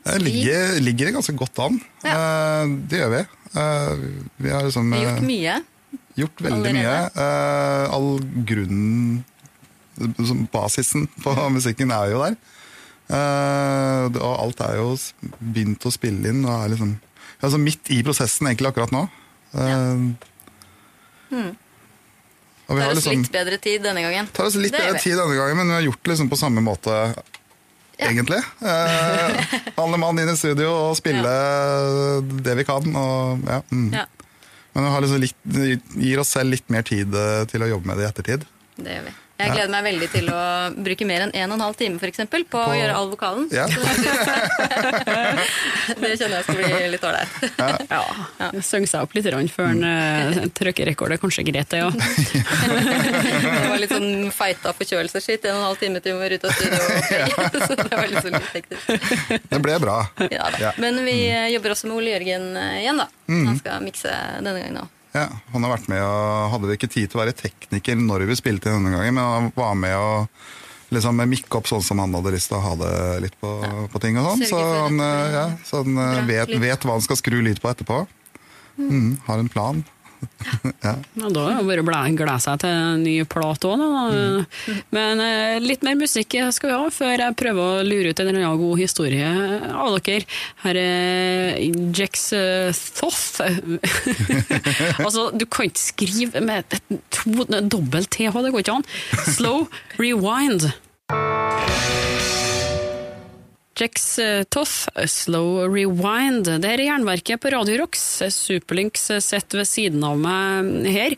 Det 0.06 0.20
ligger, 0.22 0.80
ligger 0.86 1.16
ganske 1.18 1.36
godt 1.36 1.60
an. 1.66 1.80
Eh, 2.08 2.74
Det 2.88 3.00
gjør 3.04 3.14
vi. 3.18 3.24
Eh, 3.58 3.94
Vi 4.46 4.56
har 4.56 4.64
liksom 4.70 4.92
Vi 4.96 5.02
har 5.02 5.12
eh, 5.12 5.16
gjort 5.18 5.28
mye. 5.28 5.60
gjort 6.24 6.46
veldig 6.48 6.74
mye. 6.80 6.88
allerede. 6.88 7.12
Eh, 7.20 7.96
All 8.00 8.12
grunnen 8.48 9.24
Basisen 10.52 11.08
på 11.24 11.34
musikken 11.58 11.92
er 11.96 12.12
jo 12.14 12.22
der. 12.26 12.36
Uh, 13.06 14.10
Og 14.18 14.32
alt 14.48 14.62
er 14.66 14.80
jo 14.80 14.96
begynt 15.40 15.84
å 15.86 15.92
spille 15.94 16.32
inn 16.32 16.42
og 16.46 16.56
er 16.64 16.72
liksom 16.74 16.96
altså 17.46 17.60
midt 17.62 17.92
i 17.94 18.00
prosessen 18.04 18.48
egentlig 18.50 18.72
akkurat 18.72 18.92
nå. 18.96 19.04
Eh, 19.54 20.00
Og 22.66 22.74
vi 22.74 22.80
Det 22.80 22.82
har 22.82 22.90
er 22.90 22.96
oss 22.98 23.04
liksom 23.06 23.22
litt 23.22 23.32
bedre 23.36 23.58
tid 23.62 23.84
denne 23.86 24.02
gangen. 24.02 24.28
tar 24.34 24.48
oss 24.50 24.56
litt 24.58 24.74
Det 24.74 24.82
bedre 24.82 25.02
tid 25.04 25.18
denne 25.20 25.36
gangen, 25.38 25.58
men 25.60 25.68
vi 25.70 25.74
har 25.78 25.86
gjort 25.86 26.02
det 26.04 26.12
liksom 26.16 26.30
på 26.32 26.40
samme 26.40 26.62
måte, 26.66 26.96
Ja. 28.00 28.08
egentlig. 28.10 28.42
Uh, 28.60 29.30
alle 29.78 29.98
mann 30.02 30.18
inn 30.20 30.30
i 30.30 30.36
studio 30.36 30.72
og 30.90 30.98
spille 30.98 31.30
det 32.44 32.56
vi 32.58 32.66
kan. 32.68 32.84
Og, 32.96 33.46
ja, 33.48 33.62
mm. 33.70 33.94
Ja, 33.94 34.06
Men 34.74 34.84
vi 34.84 34.90
har 34.96 35.02
liksom 35.06 35.22
litt, 35.22 35.38
gir 36.02 36.20
oss 36.20 36.34
selv 36.34 36.52
litt 36.52 36.68
mer 36.70 36.82
tid 36.84 37.14
eh, 37.16 37.46
til 37.48 37.62
å 37.64 37.70
jobbe 37.70 37.88
med 37.88 37.98
det 37.98 38.04
i 38.04 38.10
ettertid. 38.10 38.42
det 38.76 38.98
gjør 38.98 39.06
vi. 39.06 39.14
Jeg 39.36 39.52
gleder 39.52 39.72
meg 39.74 39.84
veldig 39.84 40.08
til 40.14 40.30
å 40.32 40.42
bruke 40.86 41.06
mer 41.08 41.26
enn 41.26 41.34
en 41.36 41.52
og 41.52 41.58
en 41.58 41.64
halv 41.66 41.76
time 41.80 42.00
for 42.00 42.08
eksempel, 42.08 42.46
på, 42.48 42.56
å 42.56 42.76
gjøre 42.78 42.94
all 42.96 43.10
vokalen. 43.12 43.50
Ja. 43.52 43.66
Det 46.00 46.14
kjenner 46.16 46.38
jeg 46.38 46.46
skal 46.48 46.56
bli 46.60 46.88
litt 46.94 47.04
ålreit. 47.06 47.30
Ja, 47.92 48.04
Søng 48.64 48.88
seg 48.88 49.04
opp 49.04 49.16
litt 49.18 49.28
rann 49.34 49.50
før 49.52 49.74
en 49.74 49.84
uh, 49.84 50.40
trykker 50.56 50.88
rekord. 50.88 51.12
Er 51.12 51.20
kanskje 51.20 51.44
greit, 51.50 51.68
det. 51.74 51.84
Ja. 51.84 51.92
Det 53.46 53.70
var 53.70 53.80
litt 53.82 53.92
sånn 53.92 54.32
fighta 54.36 54.74
forkjølelsesskitt. 54.78 55.50
En 55.50 55.58
og 55.58 55.62
en 55.62 55.68
halv 55.70 55.84
time 55.84 56.02
til 56.04 56.16
vi 56.16 56.24
var 56.24 56.38
ute 56.40 56.48
av 56.48 56.56
studio. 56.56 56.80
Så 57.68 57.80
det 57.82 57.92
var 57.92 58.08
litt 58.12 58.24
sånn 58.24 58.40
litt 58.40 58.52
hektisk. 58.56 58.84
Det 59.52 59.62
ble 59.64 59.80
bra. 59.84 60.00
Ja, 60.32 60.48
da. 60.56 60.76
Men 60.82 61.04
vi 61.04 61.20
eh, 61.28 61.52
jobber 61.58 61.76
også 61.76 61.92
med 61.92 62.00
Ole 62.00 62.16
Jørgen 62.16 62.54
eh, 62.62 62.84
igjen, 62.86 63.04
da. 63.04 63.12
Mm. 63.28 63.48
Han 63.52 63.60
skal 63.60 63.84
mikse 63.84 64.12
denne 64.40 64.60
gangen 64.62 64.86
òg. 64.86 64.95
Ja, 65.16 65.30
han 65.54 65.64
har 65.64 65.72
vært 65.78 65.88
med 65.88 66.04
og 66.04 66.52
hadde 66.52 66.76
ikke 66.76 66.92
tid 66.92 67.08
til 67.08 67.20
å 67.20 67.24
være 67.24 67.36
tekniker 67.40 67.96
når 68.00 68.26
vi 68.28 68.36
spilte 68.36 68.74
denne 68.74 68.92
gangen, 68.92 69.16
men 69.16 69.24
han 69.24 69.52
var 69.56 69.78
med 69.80 69.96
og 69.96 70.94
liksom 70.94 71.22
mikke 71.32 71.60
opp 71.60 71.70
sånn 71.70 71.84
som 71.84 72.02
han 72.04 72.14
hadde 72.18 72.34
lyst 72.36 72.52
til 72.52 72.60
å 72.60 72.64
ha 72.66 72.74
det 72.82 72.94
litt 73.24 73.38
på, 73.42 73.52
på 73.92 74.02
ting 74.04 74.20
og 74.20 74.28
sånn. 74.30 74.44
Så 74.52 74.60
han, 74.60 75.00
eh, 75.02 75.34
ja, 75.34 75.46
så 75.66 75.82
han 75.84 75.98
eh, 76.04 76.22
vet, 76.28 76.52
vet 76.62 76.86
hva 76.86 76.98
han 76.98 77.06
skal 77.06 77.20
skru 77.20 77.40
lyd 77.46 77.62
på 77.64 77.72
etterpå. 77.72 78.04
Mm, 78.76 79.16
har 79.26 79.40
en 79.40 79.52
plan. 79.52 79.82
Ja, 80.86 81.30
da 81.34 81.44
er 81.52 81.64
det 81.80 81.86
bare 81.88 82.02
å 82.06 82.16
glede 82.16 82.38
seg 82.44 82.60
til 82.62 82.70
en 82.70 83.04
ny 83.06 83.16
plate 83.30 83.70
òg, 83.72 83.82
da. 83.82 84.76
Men 84.96 85.22
eh, 85.24 85.58
litt 85.64 85.84
mer 85.86 85.98
musikk 86.00 86.36
skal 86.56 86.72
vi 86.72 86.76
ha, 86.78 86.90
før 86.94 87.16
jeg 87.26 87.38
prøver 87.40 87.62
å 87.82 87.86
lure 87.88 88.12
ut 88.14 88.22
en 88.22 88.30
eller 88.32 88.44
annen 88.46 88.62
god 88.62 88.82
historie 88.84 89.30
av 89.72 89.98
dere. 90.06 90.26
Her 90.66 90.80
er 90.84 91.60
Jex 91.96 92.30
Thoff. 92.96 93.16
Thoth. 93.36 93.42
altså, 95.06 95.30
du 95.36 95.46
kan 95.46 95.68
ikke 95.70 95.82
skrive 95.82 96.42
med 96.46 96.66
et- 96.70 97.02
to 97.12 97.46
dobbel 97.70 98.06
TH, 98.06 98.32
det 98.46 98.54
går 98.56 98.64
ikke 98.66 98.78
an. 98.80 98.88
Slow 99.36 99.68
rewind. 100.00 100.72
Jex 103.76 104.20
eh, 104.24 104.44
Toff, 104.50 104.86
Slow 105.12 105.66
Rewind. 105.68 106.48
Det 106.48 106.64
her 106.70 106.80
er 106.80 106.90
Jernverket 106.94 107.42
på 107.44 107.52
Radio 107.52 107.82
Rocks. 107.84 108.04
Superlinks 108.32 109.10
sitter 109.26 109.62
ved 109.64 109.68
siden 109.68 110.04
av 110.08 110.16
meg 110.22 110.88
her. 110.96 111.16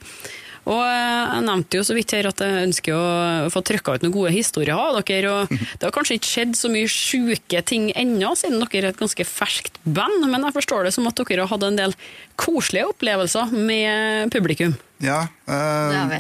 Og 0.68 0.82
eh, 0.82 1.36
Jeg 1.38 1.44
nevnte 1.48 1.78
jo 1.80 1.84
så 1.88 1.96
vidt 1.96 2.12
her 2.18 2.28
at 2.28 2.42
jeg 2.44 2.66
ønsker 2.68 2.98
å 2.98 3.52
få 3.54 3.62
trykka 3.64 3.94
ut 3.96 4.04
noen 4.04 4.16
gode 4.16 4.34
historier 4.36 4.74
av 4.76 4.98
dere. 5.08 5.36
og 5.44 5.54
Det 5.78 5.86
har 5.86 5.94
kanskje 5.96 6.18
ikke 6.18 6.32
skjedd 6.34 6.58
så 6.60 6.72
mye 6.74 6.90
sjuke 6.92 7.62
ting 7.70 7.92
ennå, 7.96 8.34
siden 8.36 8.58
dere 8.66 8.82
er 8.82 8.90
et 8.92 9.00
ganske 9.00 9.28
ferskt 9.30 9.78
band. 9.86 10.26
Men 10.26 10.50
jeg 10.50 10.58
forstår 10.58 10.90
det 10.90 10.96
som 10.98 11.08
at 11.12 11.22
dere 11.22 11.46
har 11.46 11.54
hatt 11.54 11.68
en 11.70 11.78
del 11.80 11.96
koselige 12.42 12.90
opplevelser 12.90 13.54
med 13.54 14.34
publikum. 14.34 14.76
Ja, 15.06 15.28
Øh, 15.48 15.92
Det 15.94 15.98
har 16.02 16.10
vi. 16.12 16.20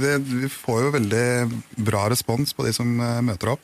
det, 0.00 0.16
vi 0.42 0.48
får 0.50 0.80
jo 0.82 0.90
veldig 0.96 1.26
bra 1.86 2.08
respons 2.10 2.56
på 2.56 2.64
de 2.66 2.72
som 2.74 2.88
eh, 2.98 3.20
møter 3.22 3.52
opp. 3.52 3.60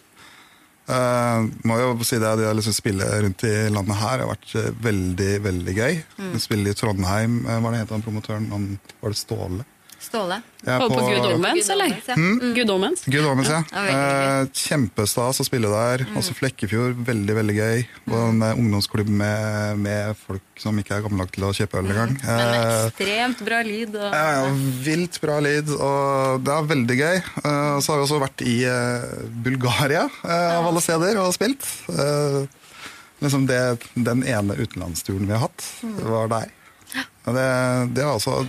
Eh, 0.90 1.44
må 1.68 1.76
jo 1.78 1.92
si 2.02 2.18
det, 2.18 2.30
det 2.40 2.48
å 2.50 2.54
liksom 2.58 2.74
spille 2.74 3.06
rundt 3.22 3.44
i 3.46 3.52
landet 3.70 4.00
her 4.00 4.24
har 4.24 4.30
vært 4.32 4.54
eh, 4.58 4.72
veldig 4.82 5.32
veldig 5.44 5.74
gøy. 5.76 6.00
Mm. 6.18 6.32
Spille 6.42 6.72
i 6.72 6.78
Trondheim, 6.78 7.42
uh, 7.46 7.58
var 7.62 7.74
det 7.74 7.84
het 7.84 7.94
han 7.94 8.02
promotøren? 8.04 8.48
Han, 8.54 8.66
var 9.02 9.14
det 9.14 9.20
Ståle? 9.20 9.66
Ståle. 10.02 10.36
Jeg 10.62 10.72
er 10.74 10.80
På, 10.82 10.88
på 10.90 11.04
Good 11.06 11.26
Omens, 11.36 11.68
eller? 11.70 11.92
Good 11.92 12.02
Omens, 12.02 12.08
ja. 12.10 12.14
Mm. 12.18 12.54
Good 12.56 12.70
Omens. 12.74 13.02
Good 13.06 13.26
Omens, 13.30 13.48
ja. 13.52 13.60
Ja, 13.70 13.82
Mm. 13.82 14.00
Eh, 14.42 14.48
Kjempestas 14.58 15.38
å 15.42 15.46
spille 15.46 15.70
der. 15.70 16.02
Også 16.18 16.34
Flekkefjord, 16.34 16.96
veldig 17.06 17.36
veldig 17.38 17.54
gøy. 17.56 17.82
Og 18.10 18.16
en 18.18 18.42
eh, 18.46 18.58
ungdomsklubb 18.58 19.08
med, 19.22 19.78
med 19.82 20.18
folk 20.18 20.62
som 20.62 20.78
ikke 20.82 20.96
er 20.98 21.04
gamle 21.06 21.22
nok 21.22 21.32
til 21.34 21.46
å 21.46 21.52
kjøpe 21.56 21.78
øl 21.80 21.90
engang. 21.94 22.14
Mm. 22.18 22.24
Men 22.28 22.54
Eh, 22.56 22.86
ekstremt 22.90 23.44
bra 23.46 23.60
lyd. 23.66 23.94
Og, 23.98 24.08
ja, 24.18 24.24
ja, 24.40 24.48
vilt 24.86 25.20
bra 25.22 25.38
lyd, 25.44 25.70
og 25.78 26.42
det 26.46 26.56
er 26.56 26.70
veldig 26.74 26.98
gøy. 27.02 27.16
Eh, 27.22 27.76
så 27.82 27.92
har 27.94 28.00
vi 28.02 28.06
også 28.08 28.20
vært 28.22 28.44
i 28.46 28.56
eh, 28.68 29.06
Bulgaria, 29.46 30.08
eh, 30.26 30.48
av 30.58 30.66
alle 30.72 30.82
steder, 30.84 31.22
og 31.22 31.30
spilt. 31.36 31.62
Eh, 31.94 32.42
liksom 33.22 33.46
det, 33.46 33.62
den 33.94 34.26
ene 34.26 34.58
utenlandsturen 34.58 35.28
vi 35.30 35.36
har 35.36 35.46
hatt, 35.46 35.68
var 36.02 36.26
der. 36.34 36.50
Og 37.22 37.36
det, 37.38 37.48
det 37.94 38.02
var 38.02 38.16
altså 38.18 38.40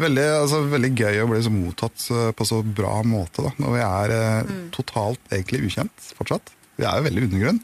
veldig, 0.00 0.26
altså 0.42 0.60
veldig 0.72 0.92
gøy 0.96 1.22
å 1.22 1.30
bli 1.30 1.40
så 1.44 1.52
mottatt 1.52 2.08
eh, 2.12 2.28
på 2.36 2.46
så 2.48 2.60
bra 2.64 2.98
måte, 3.06 3.44
da, 3.46 3.54
når 3.62 3.74
vi 3.76 3.82
er 3.86 4.14
eh, 4.16 4.52
totalt 4.74 5.32
egentlig 5.32 5.64
ukjent 5.70 6.12
fortsatt. 6.18 6.52
Vi 6.76 6.84
er 6.84 7.00
jo 7.00 7.06
veldig 7.08 7.26
undergrunn. 7.28 7.62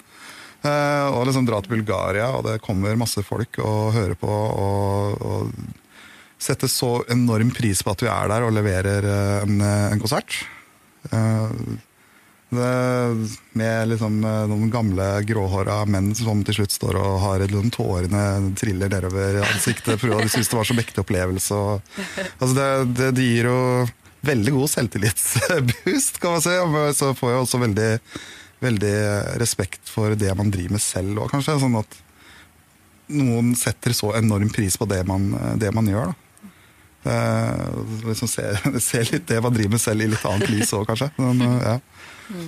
Eh, 0.62 1.06
og 1.10 1.26
liksom 1.26 1.46
dra 1.48 1.58
til 1.62 1.74
Bulgaria, 1.74 2.30
og 2.36 2.46
det 2.46 2.60
kommer 2.62 2.98
masse 2.98 3.24
folk 3.26 3.58
og 3.62 3.94
hører 3.96 4.18
på. 4.18 4.30
og, 4.30 5.22
og 5.22 5.78
Sette 6.42 6.66
så 6.70 6.96
enorm 7.12 7.52
pris 7.54 7.84
på 7.86 7.92
at 7.92 8.02
vi 8.02 8.10
er 8.10 8.30
der 8.30 8.46
og 8.46 8.54
leverer 8.54 9.06
eh, 9.06 9.38
en, 9.44 9.62
en 9.62 10.02
konsert. 10.02 10.40
Eh, 11.10 11.50
med 12.52 13.88
liksom 13.88 14.18
eh, 14.24 14.44
noen 14.50 14.70
gamle 14.70 15.06
gråhåra 15.28 15.82
menn 15.88 16.10
som 16.16 16.42
til 16.44 16.60
slutt 16.60 16.74
står 16.74 16.98
og 17.00 17.16
har 17.22 17.44
liksom, 17.46 17.70
tårene 17.74 18.52
triller 18.58 18.92
nedover 18.92 19.40
ansiktet. 19.46 19.96
For 20.00 20.12
de 20.12 20.28
syns 20.32 20.52
det 20.52 20.58
var 20.58 20.68
så 20.68 20.76
mektig 20.76 21.02
opplevelse. 21.04 21.60
Altså 22.38 22.52
det, 22.58 22.68
det, 22.98 23.10
det 23.18 23.26
gir 23.26 23.50
jo 23.50 23.58
veldig 24.22 24.54
god 24.58 24.72
selvtillitsboost, 24.76 26.20
kan 26.22 26.36
man 26.36 26.44
si. 26.44 26.56
Men 26.76 26.94
Så 26.96 27.12
får 27.18 27.32
jeg 27.32 27.44
også 27.46 27.62
veldig, 27.64 27.90
veldig 28.62 28.96
respekt 29.42 29.82
for 29.90 30.16
det 30.18 30.34
man 30.38 30.52
driver 30.54 30.78
med 30.78 30.84
selv 30.84 31.24
òg, 31.24 31.32
kanskje. 31.32 31.58
Sånn 31.62 31.80
at 31.80 32.00
noen 33.12 33.54
setter 33.58 33.96
så 33.96 34.12
enorm 34.16 34.52
pris 34.52 34.78
på 34.80 34.88
det 34.88 35.02
man, 35.08 35.32
det 35.60 35.72
man 35.74 35.88
gjør. 35.90 36.12
da. 36.12 36.18
Uh, 37.02 38.06
liksom 38.06 38.28
se, 38.30 38.44
se 38.80 39.00
litt 39.10 39.26
det 39.26 39.40
man 39.42 39.54
driver 39.54 39.74
med 39.74 39.82
selv 39.82 40.04
i 40.04 40.06
litt 40.12 40.26
annet 40.28 40.52
lys 40.52 40.70
òg, 40.76 40.86
kanskje. 40.86 41.10
Men, 41.18 41.42
uh, 41.42 41.56
ja. 41.64 41.78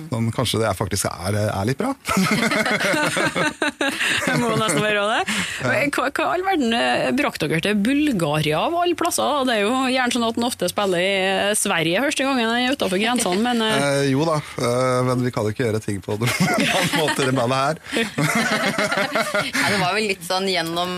Sånn, 0.09 0.29
kanskje 0.33 0.59
det 0.61 0.67
er 0.69 0.77
faktisk 0.77 1.07
er, 1.09 1.37
er 1.45 1.67
litt 1.69 1.79
bra. 1.79 1.91
Det 4.25 4.35
må 4.41 4.49
nesten 4.57 4.81
være 4.81 5.03
det. 5.09 5.35
Hva, 5.93 6.07
hva 6.09 6.25
all 6.33 6.43
verden 6.45 6.73
eh, 6.75 7.11
brakte 7.15 7.47
dere 7.49 7.61
til 7.63 7.77
Bulgaria 7.85 8.59
av 8.67 8.75
alle 8.81 8.97
plasser? 8.97 9.45
Det 9.47 9.55
er 9.57 9.61
jo 9.63 9.73
gjerne 9.91 10.15
sånn 10.15 10.25
at 10.27 10.39
en 10.39 10.47
ofte 10.47 10.69
spiller 10.71 11.01
i 11.03 11.11
eh, 11.19 11.51
Sverige 11.57 12.01
første 12.05 12.25
gangen 12.25 12.49
han 12.49 12.57
er 12.63 12.75
utenfor 12.75 13.01
grensene, 13.01 13.41
men 13.45 13.61
eh, 13.65 13.73
Eh, 13.85 14.01
jo 14.11 14.25
da, 14.27 14.39
men 15.05 15.23
vi 15.25 15.31
kan 15.35 15.45
jo 15.45 15.53
ikke 15.53 15.65
gjøre 15.67 15.81
ting 15.83 16.01
på 16.03 16.15
noen 16.21 16.33
annen 16.49 16.95
måte 16.97 17.21
i 17.21 17.29
det 17.29 17.35
bandet 17.37 17.59
her. 17.61 17.75
ja, 19.51 19.65
det 19.69 19.79
var 19.81 19.95
vel 19.97 20.09
litt 20.09 20.25
sånn 20.25 20.47
gjennom 20.49 20.97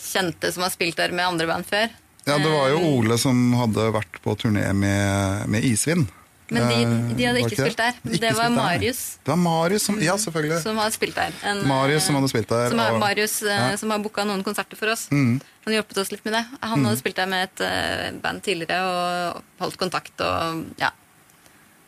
kjente 0.00 0.52
som 0.54 0.66
har 0.66 0.72
spilt 0.74 0.98
der 1.00 1.14
med 1.14 1.26
andre 1.32 1.48
band 1.50 1.68
før. 1.68 1.88
Ja, 2.24 2.38
Det 2.40 2.48
var 2.48 2.70
jo 2.72 2.78
Ole 2.94 3.18
som 3.20 3.40
hadde 3.58 3.90
vært 3.92 4.20
på 4.24 4.32
turné 4.40 4.70
med, 4.76 5.44
med 5.52 5.64
Isvind. 5.68 6.08
Men 6.52 6.66
de, 6.68 7.14
de 7.16 7.24
hadde 7.24 7.40
Eh, 7.40 7.46
ikke 7.48 7.56
spilt 7.56 7.78
der. 7.80 7.94
Ikke 8.04 8.20
Det 8.20 8.32
var. 8.36 8.50
Marius 8.52 8.98
Det 9.24 9.30
var 9.32 9.38
Marius 9.40 9.82
som, 9.88 9.96
ja, 10.02 10.12
selvfølgelig. 10.20 10.58
som 10.62 10.76
hadde 10.76 10.92
spilt 10.92 11.14
der. 11.16 11.32
En, 11.48 11.62
Marius 11.66 12.04
som 12.04 12.14
hadde 12.18 12.28
spilt 12.28 12.48
der. 12.52 12.68
Som 12.70 12.78
har, 12.82 12.92
og- 12.92 13.00
Marius 13.00 13.42
eh, 13.42 13.48
Ja. 13.48 13.70
Mm. 13.70 13.78
som 13.80 13.90
har 13.90 13.98
booka 14.04 14.24
noen 14.28 14.42
konserter 14.44 14.76
for 14.76 14.92
oss. 14.92 15.06
Han 15.10 15.40
har 15.64 15.72
hjulpet 15.78 15.98
oss 16.02 16.12
litt 16.12 16.24
med 16.24 16.34
det. 16.34 16.44
Han 16.60 16.84
hadde 16.84 16.98
spilt 17.00 17.16
der 17.16 17.26
med 17.26 17.48
et 17.48 17.60
eh, 17.64 18.10
band 18.20 18.42
tidligere 18.42 18.82
og 18.84 19.42
holdt 19.60 19.78
kontakt 19.80 20.20
og 20.20 20.66
ja, 20.78 20.90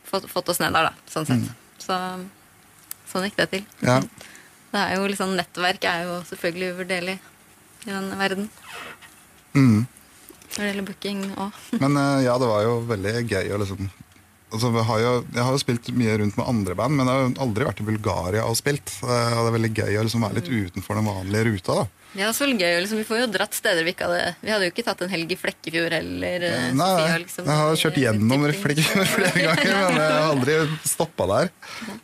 fått, 0.08 0.24
fått 0.30 0.48
oss 0.48 0.58
ned 0.60 0.72
der, 0.72 0.88
da, 0.88 0.92
sånn 1.10 1.26
sett. 1.28 1.52
Så 1.84 1.98
sånn 3.12 3.28
gikk 3.28 3.36
det 3.36 3.50
til. 3.50 3.66
Mm. 3.82 3.88
Ja. 3.90 4.00
Det 4.72 4.80
er 4.86 4.96
jo 4.96 5.06
liksom, 5.06 5.36
Nettverk 5.36 5.84
er 5.84 6.02
jo 6.08 6.16
selvfølgelig 6.32 6.72
uvurderlig 6.74 7.18
i 7.86 7.90
den 7.92 8.08
verden. 8.18 8.48
Mm. 9.54 9.86
Når 10.56 10.58
det 10.64 10.66
gjelder 10.72 10.86
booking 10.88 11.22
òg. 11.36 11.52
Men 11.80 11.96
eh, 12.00 12.24
ja, 12.24 12.38
det 12.40 12.48
var 12.48 12.62
jo 12.64 12.80
veldig 12.88 13.14
gøy 13.28 13.52
å 13.52 13.60
liksom 13.60 13.90
altså, 14.52 14.70
vi 14.74 14.82
har 14.88 15.00
jo, 15.02 15.12
Jeg 15.34 15.42
har 15.44 15.52
jo 15.56 15.60
spilt 15.62 15.88
mye 15.96 16.16
rundt 16.22 16.36
med 16.38 16.48
andre 16.48 16.74
band, 16.78 16.96
men 16.96 17.06
jeg 17.08 17.14
har 17.14 17.22
jo 17.28 17.34
aldri 17.46 17.64
vært 17.68 17.80
i 17.82 17.86
Bulgaria 17.90 18.44
og 18.46 18.56
spilt. 18.58 18.92
Eh, 19.02 19.36
Og 19.36 19.44
det 19.44 19.50
er 19.50 19.56
veldig 19.58 19.74
gøy 19.76 19.98
å 20.00 20.04
liksom 20.06 20.26
være 20.26 20.38
litt 20.40 20.50
utenfor 20.50 20.98
den 21.00 21.08
vanlige 21.10 21.44
ruta. 21.50 21.74
da. 21.82 21.86
Også 22.30 22.46
veldig 22.46 22.60
gøy. 22.62 22.74
Liksom, 22.80 23.00
vi 23.02 23.04
får 23.04 23.18
jo 23.20 23.26
dratt 23.34 23.52
steder 23.58 23.84
vi 23.84 23.92
ikke 23.92 24.06
hadde 24.08 24.34
Vi 24.40 24.48
hadde 24.54 24.64
jo 24.68 24.72
ikke 24.72 24.84
tatt 24.86 25.02
en 25.04 25.10
helg 25.12 25.32
i 25.34 25.36
Flekkefjord 25.36 25.92
eller 25.98 26.46
eh, 26.48 26.68
Nei, 26.72 26.86
Sofia, 26.96 27.18
liksom, 27.24 27.44
jeg 27.50 27.60
har 27.60 27.80
kjørt 27.82 27.98
gjennom. 28.00 28.46
Flekkefjord 28.62 29.10
flere 29.12 29.42
ganger, 29.48 29.72
men 29.90 30.00
jeg 30.00 30.14
har 30.14 30.30
aldri 30.30 30.56
stoppa 30.88 31.26
der. 31.34 31.50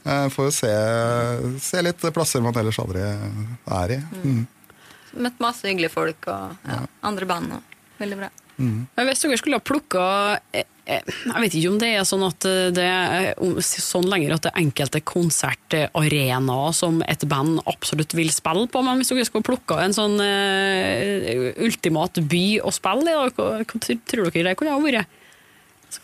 Jeg 0.05 0.35
får 0.37 0.51
jo 0.51 0.55
se, 0.59 0.73
se 1.71 1.85
litt 1.87 2.05
plasser 2.13 2.45
man 2.45 2.59
ellers 2.61 2.81
aldri 2.83 3.07
er 3.07 3.97
i. 3.97 4.01
Mm. 4.27 4.43
Møtt 5.25 5.41
masse 5.45 5.69
hyggelige 5.69 5.93
folk 5.93 6.29
og 6.33 6.69
ja, 6.69 6.83
andre 7.09 7.27
band. 7.29 7.57
Og, 7.57 7.81
veldig 8.03 8.19
bra. 8.21 8.29
Men 8.61 9.09
Hvis 9.09 9.25
dere 9.25 9.39
skulle 9.41 9.59
ha 9.59 9.65
plukka 9.65 10.05
eh, 10.53 10.67
eh, 10.85 11.15
Jeg 11.25 11.45
vet 11.45 11.57
ikke 11.57 11.73
om 11.73 11.79
det 11.81 11.89
er 11.97 12.05
sånn 12.09 12.25
at 12.27 12.47
eh, 12.49 12.69
det 12.75 12.85
er 12.85 13.63
sånn 13.65 14.09
lenger 14.11 14.37
at 14.37 14.47
det 14.47 14.53
er 14.53 14.63
enkelte 14.63 15.03
konsertarenaer 15.09 16.77
som 16.77 17.01
et 17.09 17.27
band 17.31 17.63
absolutt 17.71 18.15
vil 18.19 18.33
spille 18.35 18.69
på, 18.71 18.85
men 18.85 19.01
hvis 19.01 19.13
dere 19.13 19.27
skulle 19.29 19.47
plukka 19.47 19.81
en 19.83 19.97
sånn 19.97 20.21
uh, 20.21 21.51
ultimat 21.65 22.21
by 22.29 22.45
å 22.63 22.73
spille 22.75 23.11
i, 23.11 23.17
hva, 23.17 23.51
hva 23.63 23.83
tror 23.83 24.31
dere 24.31 24.51
det 24.51 24.57
kunne 24.61 24.77
ha 24.77 24.83
vært? 24.83 25.19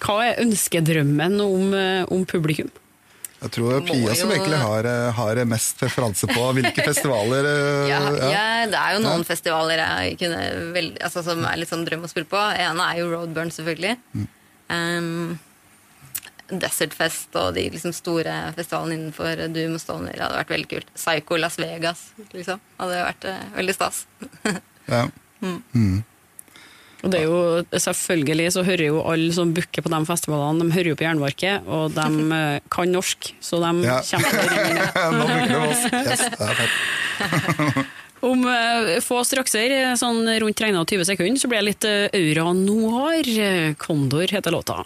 Hva 0.03 0.19
er 0.27 0.43
ønskedrømmen 0.43 1.39
om, 1.41 1.73
om 2.13 2.27
publikum? 2.29 2.69
Jeg 3.39 3.53
tror 3.55 3.69
det 3.71 3.77
er 3.79 3.85
Pia 3.87 4.15
som 4.19 4.33
egentlig 4.35 4.59
har, 4.59 4.87
eh, 4.91 5.09
har 5.15 5.41
mest 5.47 5.83
referanse 5.85 6.27
på 6.27 6.47
hvilke 6.57 6.85
festivaler 6.91 7.47
eh, 7.47 7.91
Ja, 7.93 8.01
ja. 8.11 8.31
ja, 8.35 8.47
det 8.67 8.79
er 8.81 8.97
jo 8.97 9.03
noen 9.05 9.23
Ja. 9.23 9.29
festivaler 9.29 9.83
jeg 9.83 10.17
kunne 10.19 10.41
veldig, 10.75 10.97
altså, 11.07 11.23
som 11.27 11.45
er 11.47 11.61
litt 11.61 11.71
sånn 11.71 11.85
drøm 11.87 12.03
å 12.09 12.11
spille 12.11 12.27
på. 12.31 12.41
En 12.59 12.83
er 12.83 12.99
jo 12.99 13.13
Roadburn, 13.13 13.53
selvfølgelig. 13.55 13.95
Mm. 14.19 14.27
Um, 14.75 15.39
Desert 16.49 16.97
Fest 16.97 17.37
og 17.37 17.55
de 17.55 17.67
liksom 17.71 17.93
store 17.93 18.35
festivalene 18.57 18.97
innenfor 18.97 19.47
Doom 19.55 19.77
og 19.77 19.83
Stoner 19.85 20.19
hadde 20.19 20.41
vært 20.41 20.55
veldig 20.57 20.71
kult. 20.75 20.93
Psycho 20.97 21.39
Las 21.39 21.59
Vegas, 21.61 22.09
liksom. 22.35 22.63
Hadde 22.81 23.03
vært 23.05 23.29
uh, 23.31 23.43
veldig 23.61 23.79
stas. 23.79 24.07
Ja. 24.89 25.03
Og 26.99 27.13
det 27.13 27.21
er 27.21 27.27
jo, 27.29 27.39
selvfølgelig 27.79 28.49
så 28.57 28.65
hører 28.67 28.89
jo 28.89 29.03
alle 29.07 29.31
som 29.37 29.53
booker 29.55 29.85
på 29.85 29.91
de 29.93 30.01
festivalene, 30.09 30.65
de 30.67 30.75
hører 30.75 30.91
jo 30.91 30.97
på 30.99 31.07
Jernverket, 31.07 31.69
og 31.71 31.95
de 31.95 32.07
eh, 32.41 32.59
kan 32.75 32.91
norsk, 32.91 33.31
så 33.41 33.61
de 33.63 33.71
Ja. 33.87 34.01
kommer 34.03 34.31
til 34.35 34.41
å 34.43 34.49
ringe. 34.57 34.85
Yes, 36.09 36.25
det 36.35 36.49
er 36.49 36.59
fett. 36.59 37.87
Om 38.27 38.41
eh, 38.51 38.97
få 39.05 39.21
strakser, 39.23 39.77
sånn 40.01 40.25
rundt 40.43 40.59
regna 40.65 40.83
20 40.83 41.07
sekunder, 41.07 41.39
så 41.39 41.47
blir 41.53 41.63
det 41.63 41.69
litt 41.71 41.87
Aura 42.19 42.49
Noir. 42.59 43.29
Eh, 43.31 43.75
Kondor 43.79 44.27
heter 44.35 44.51
låta. 44.55 44.81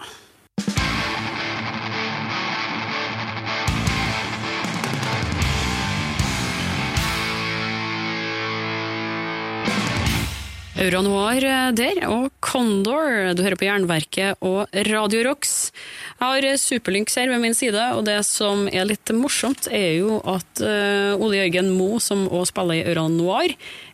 Aura 10.82 11.02
eh, 11.46 11.72
der, 11.78 12.00
og 12.10 12.32
Condor. 12.42 13.34
Du 13.36 13.42
hører 13.44 13.58
på 13.58 13.68
Jernverket 13.68 14.40
og 14.42 14.66
Radio 14.88 15.22
Rocks. 15.28 15.70
Jeg 16.18 16.24
har 16.24 16.46
eh, 16.48 16.58
Superlynx 16.58 17.14
her 17.20 17.30
ved 17.30 17.42
min 17.44 17.54
side, 17.54 17.84
og 17.94 18.02
det 18.08 18.18
som 18.26 18.66
er 18.66 18.88
litt 18.90 19.12
morsomt, 19.14 19.68
er 19.70 20.00
jo 20.00 20.18
at 20.26 20.62
eh, 20.66 21.14
Ole 21.14 21.38
Jørgen 21.38 21.70
Moe, 21.76 22.00
som 22.02 22.26
også 22.26 22.50
spiller 22.50 22.80
i 22.80 22.84
Aura 22.90 23.06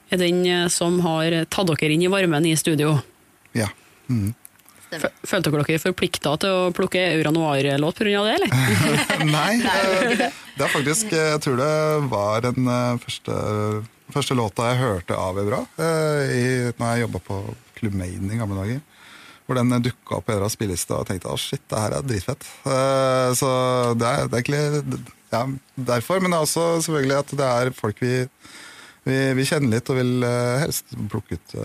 er 0.09 0.16
den 0.16 0.70
som 0.72 1.03
har 1.05 1.35
tatt 1.53 1.68
dere 1.68 1.92
inn 1.92 2.07
i 2.07 2.09
varmen 2.09 2.46
i 2.48 2.55
studio. 2.57 2.94
Ja. 3.53 3.68
Mm. 4.09 4.33
Fø- 4.88 5.11
Følte 5.29 5.51
dere 5.53 5.64
dere 5.68 5.81
forplikta 5.83 6.33
til 6.40 6.55
å 6.55 6.68
plukke 6.77 7.01
Aura 7.12 7.33
Noir-låt 7.35 7.98
pga. 8.01 8.22
det, 8.24 8.35
eller? 8.38 8.51
Nei, 9.37 9.59
det 9.61 10.64
er 10.64 10.72
faktisk 10.72 11.12
eh, 11.12 11.33
Jeg 11.35 11.42
tror 11.44 11.59
det 11.61 11.72
var 12.12 12.46
den 12.46 12.70
eh, 12.72 13.01
første, 13.03 13.35
første 14.14 14.37
låta 14.38 14.70
jeg 14.70 14.81
hørte 14.81 15.18
av 15.18 15.40
Aura 15.42 15.61
eh, 15.77 16.22
i, 16.38 16.46
når 16.79 16.94
jeg 16.94 17.05
jobba 17.05 17.20
på 17.27 17.40
Club 17.81 17.98
Maiden 18.01 18.33
i 18.33 18.38
gamle 18.40 18.62
dager. 18.62 18.81
Hvor 19.48 19.57
den 19.61 19.77
dukka 19.85 20.18
opp 20.18 20.29
i 20.29 20.35
Auras 20.37 20.57
spilleliste, 20.57 20.92
og 20.96 21.07
tenkte 21.09 21.31
å 21.33 21.37
shit, 21.40 21.62
det 21.72 21.79
her 21.81 21.94
er 21.96 22.03
dritfett. 22.05 22.42
Så 23.38 23.48
det 23.96 24.09
er, 24.09 24.27
det 24.29 24.37
er 24.37 24.42
egentlig 24.42 24.98
ja, 25.33 25.40
derfor, 25.88 26.20
men 26.20 26.35
det 26.35 26.37
er 26.40 26.44
også 26.44 26.64
selvfølgelig 26.85 27.16
at 27.16 27.33
det 27.40 27.46
er 27.48 27.70
folk 27.77 28.03
vi, 28.05 28.11
vi, 29.09 29.16
vi 29.38 29.46
kjenner 29.48 29.72
litt 29.79 29.88
og 29.88 29.96
vil 30.03 30.27
helst 30.61 30.92
plukke 31.09 31.38
ut 31.40 31.57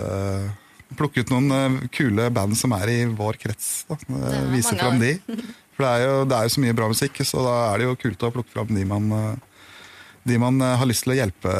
Plukke 1.00 1.24
ut 1.24 1.34
noen 1.34 1.54
eh, 1.56 1.78
kule 1.94 2.30
band 2.34 2.58
som 2.60 2.74
er 2.78 2.92
i 2.92 3.00
vår 3.10 3.40
krets. 3.42 3.72
Da. 3.90 3.98
Eh, 3.98 4.40
Vise 4.54 4.76
fram 4.78 5.00
de. 5.02 5.16
For 5.74 5.86
det 5.86 5.90
er, 5.90 6.04
jo, 6.06 6.18
det 6.30 6.38
er 6.38 6.46
jo 6.46 6.54
så 6.54 6.62
mye 6.62 6.76
bra 6.78 6.88
musikk, 6.92 7.24
så 7.26 7.42
da 7.42 7.54
er 7.72 7.82
det 7.82 7.88
jo 7.88 7.98
kult 8.04 8.26
å 8.28 8.32
plukke 8.36 8.54
fram 8.54 8.74
de 8.76 8.84
man, 8.86 9.08
eh, 9.18 9.70
de 10.30 10.38
man 10.42 10.62
har 10.62 10.86
lyst 10.86 11.08
til 11.08 11.16
å 11.16 11.18
hjelpe 11.18 11.54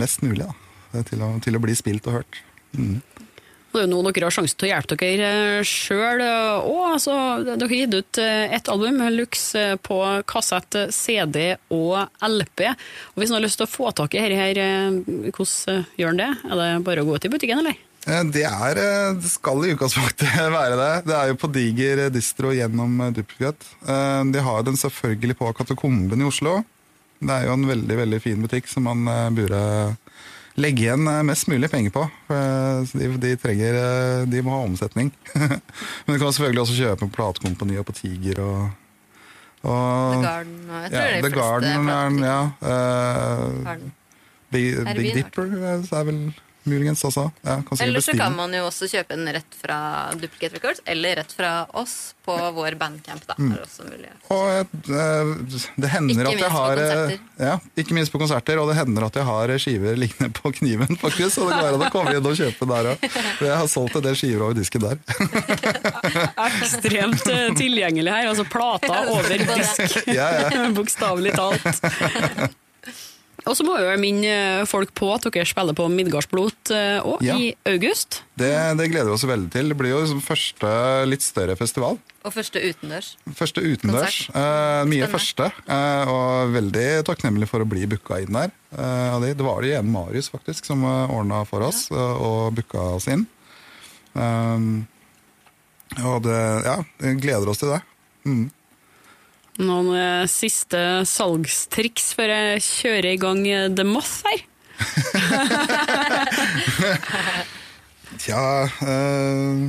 mest 0.00 0.24
mulig. 0.24 0.48
Da, 0.92 1.02
til, 1.08 1.20
å, 1.24 1.34
til 1.44 1.56
å 1.56 1.60
bli 1.62 1.76
spilt 1.76 2.08
og 2.08 2.20
hørt. 2.20 2.40
Mm. 2.76 3.00
Det 3.72 3.80
er 3.80 3.86
jo 3.86 3.92
nå 3.94 4.10
dere 4.12 4.28
har 4.28 4.34
sjansen 4.34 4.58
til 4.60 4.68
å 4.68 4.70
hjelpe 4.74 4.96
dere 5.00 5.28
sjøl 5.64 6.20
òg. 6.20 6.80
Altså, 6.92 7.14
dere 7.46 7.68
har 7.70 7.78
gitt 7.78 7.94
ut 7.96 8.18
eh, 8.20 8.52
ett 8.58 8.68
album, 8.68 8.98
Lux, 9.14 9.46
eh, 9.56 9.78
på 9.80 9.96
kassett, 10.28 10.76
CD 10.92 11.54
og 11.72 12.02
LP. 12.28 12.66
Og 12.68 13.22
Hvis 13.22 13.32
noen 13.32 13.40
har 13.40 13.46
lyst 13.46 13.62
til 13.62 13.64
å 13.64 13.72
få 13.72 13.94
tak 13.96 14.12
i 14.18 14.26
dette, 14.28 14.66
eh, 14.66 15.30
hvordan 15.32 15.86
gjør 15.96 16.12
en 16.12 16.20
det? 16.20 16.28
Er 16.50 16.60
det 16.60 16.68
bare 16.84 17.00
å 17.00 17.08
gå 17.08 17.16
i 17.16 17.32
butikken, 17.32 17.64
eller? 17.64 17.80
Det, 18.34 18.44
er, 18.44 18.82
det 19.16 19.30
skal 19.30 19.64
i 19.64 19.72
utgangspunktet 19.72 20.36
være 20.58 20.76
det. 20.76 20.92
Det 21.08 21.16
er 21.16 21.32
jo 21.32 21.40
på 21.40 21.52
diger 21.54 22.04
distro 22.12 22.52
gjennom 22.52 23.00
Duplicate. 23.16 23.72
De 24.34 24.44
har 24.44 24.68
den 24.68 24.76
selvfølgelig 24.76 25.38
på 25.40 25.52
Katakomben 25.56 26.20
i 26.20 26.28
Oslo. 26.28 26.58
Det 27.22 27.32
er 27.32 27.46
jo 27.46 27.56
en 27.56 27.68
veldig 27.70 28.00
veldig 28.02 28.20
fin 28.20 28.42
butikk 28.42 28.68
som 28.68 28.90
man 28.90 29.06
burde 29.32 29.62
legge 30.60 30.84
igjen 30.84 31.08
eh, 31.08 31.22
mest 31.26 31.48
mulig 31.48 31.70
penger 31.72 31.94
på. 31.94 32.04
Eh, 32.34 32.92
de, 32.92 33.08
de, 33.22 33.32
trenger, 33.40 33.78
eh, 33.78 34.28
de 34.28 34.42
må 34.44 34.54
ha 34.56 34.66
omsetning. 34.66 35.12
Men 36.04 36.14
du 36.14 36.18
kan 36.18 36.28
selvfølgelig 36.28 36.64
også 36.66 36.78
kjøpe 36.78 37.00
på 37.06 37.10
platekompani 37.16 37.80
og 37.80 37.88
på 37.88 37.96
Tiger 37.96 38.42
og, 38.44 38.62
og 39.62 40.16
The 40.18 40.22
Garden 40.26 40.56
og 40.68 40.78
jeg 40.82 40.90
tror 40.90 41.02
ja, 41.02 41.02
det 41.02 41.08
er 41.08 41.22
de 41.22 41.30
fleste 41.32 42.26
ja, 42.26 42.40
uh, 42.66 43.84
Big, 44.52 44.80
Big 44.96 45.14
Dipper 45.16 45.54
er 45.62 46.08
vel 46.08 46.24
muligens 46.68 47.04
også. 47.04 47.28
Ja, 47.42 47.58
eller 47.80 48.00
så 48.04 48.14
kan 48.18 48.34
man 48.36 48.54
jo 48.54 48.64
også 48.68 48.88
kjøpe 48.90 49.16
den 49.16 49.30
rett 49.34 49.58
fra 49.58 49.78
Duplicate 50.14 50.56
Records, 50.58 50.82
eller 50.84 51.16
rett 51.22 51.32
fra 51.34 51.52
oss 51.78 52.14
på 52.24 52.36
vår 52.54 52.76
bandcamp. 52.78 53.24
Da. 53.26 53.34
Mm. 53.38 53.56
Og 54.30 54.76
det 55.76 55.90
hender 55.90 56.30
at 56.30 56.38
jeg 56.38 56.52
har 56.54 56.82
eh, 56.82 57.14
ja, 57.42 57.56
Ikke 57.78 57.96
minst 57.96 58.12
på 58.14 58.20
konserter, 58.22 58.60
og 58.62 58.70
det 58.70 58.78
hender 58.78 59.08
at 59.08 59.18
jeg 59.18 59.26
har 59.26 59.54
skiver 59.62 59.98
liggende 59.98 60.30
på 60.36 60.52
kniven, 60.60 60.96
faktisk. 61.00 61.34
Så 61.36 61.48
det 61.48 61.58
går 61.58 61.72
an 61.72 61.86
å 61.88 61.90
jeg 62.12 62.20
inn 62.20 62.30
og 62.30 62.38
kjøper 62.38 62.72
der 62.72 62.90
òg. 62.92 63.06
Jeg 63.42 63.56
har 63.62 63.68
solgt 63.70 63.98
en 63.98 64.06
del 64.06 64.18
skiver 64.18 64.46
over 64.46 64.58
disken 64.58 64.86
der. 64.86 65.00
Ekstremt 66.48 67.26
eh, 67.30 67.48
tilgjengelig 67.58 68.14
her. 68.14 68.30
Altså 68.32 68.46
plata 68.48 69.04
over 69.14 69.46
disk. 69.46 70.02
Ja, 70.10 70.28
ja. 70.38 70.68
Bokstavelig 70.78 71.34
talt. 71.36 71.66
Og 73.52 73.58
så 73.58 73.66
må 73.68 73.76
jeg 73.76 74.00
minne 74.00 74.34
folk 74.64 74.94
på 74.96 75.10
at 75.12 75.26
dere 75.28 75.44
spiller 75.44 75.76
på 75.76 75.84
Midgardsblot 75.92 76.72
òg, 76.72 77.20
ja. 77.20 77.36
i 77.36 77.50
august. 77.68 78.22
Det, 78.32 78.48
det, 78.78 78.86
gleder 78.88 79.10
vi 79.10 79.16
oss 79.18 79.26
veldig 79.28 79.50
til. 79.52 79.68
Det 79.68 79.76
blir 79.76 79.92
jo 79.92 80.22
første 80.24 80.70
litt 81.04 81.24
større 81.24 81.58
festival. 81.60 82.00
Og 82.22 82.30
første 82.30 82.62
utendørs. 82.62 83.10
Første 83.34 83.62
utendørs. 83.64 84.18
Eh, 84.30 84.82
mye 84.88 85.08
første. 85.10 85.48
Eh, 85.66 86.10
og 86.12 86.54
veldig 86.54 86.86
takknemlig 87.08 87.48
for 87.50 87.64
å 87.64 87.68
bli 87.68 87.84
booka 87.90 88.20
inn 88.22 88.32
der. 88.36 88.54
Eh, 88.72 89.16
det, 89.26 89.34
var 89.42 89.60
det 89.60 89.72
igjen 89.72 89.90
Marius 89.90 90.30
faktisk 90.32 90.68
som 90.70 90.86
ordna 90.86 91.42
for 91.48 91.66
oss 91.66 91.88
ja. 91.90 91.98
Eh, 91.98 92.24
og 92.24 92.56
booka 92.56 92.86
oss 92.96 93.10
inn. 93.10 93.26
Um, 94.14 94.84
og 96.04 96.22
det, 96.24 96.40
ja, 96.66 96.76
gleder 97.20 97.50
oss 97.52 97.62
til 97.62 97.72
det. 97.74 97.80
Mm. 98.28 98.44
Noen 99.60 99.90
eh, 99.92 100.24
siste 100.30 101.02
salgstriks 101.08 102.14
før 102.16 102.28
jeg 102.32 102.62
kjører 102.64 103.10
i 103.10 103.18
gang 103.20 103.42
eh, 103.44 103.68
The 103.68 103.84
Moth 103.84 104.24
her? 104.24 104.40
Tja 108.22 108.68
uh... 108.80 109.68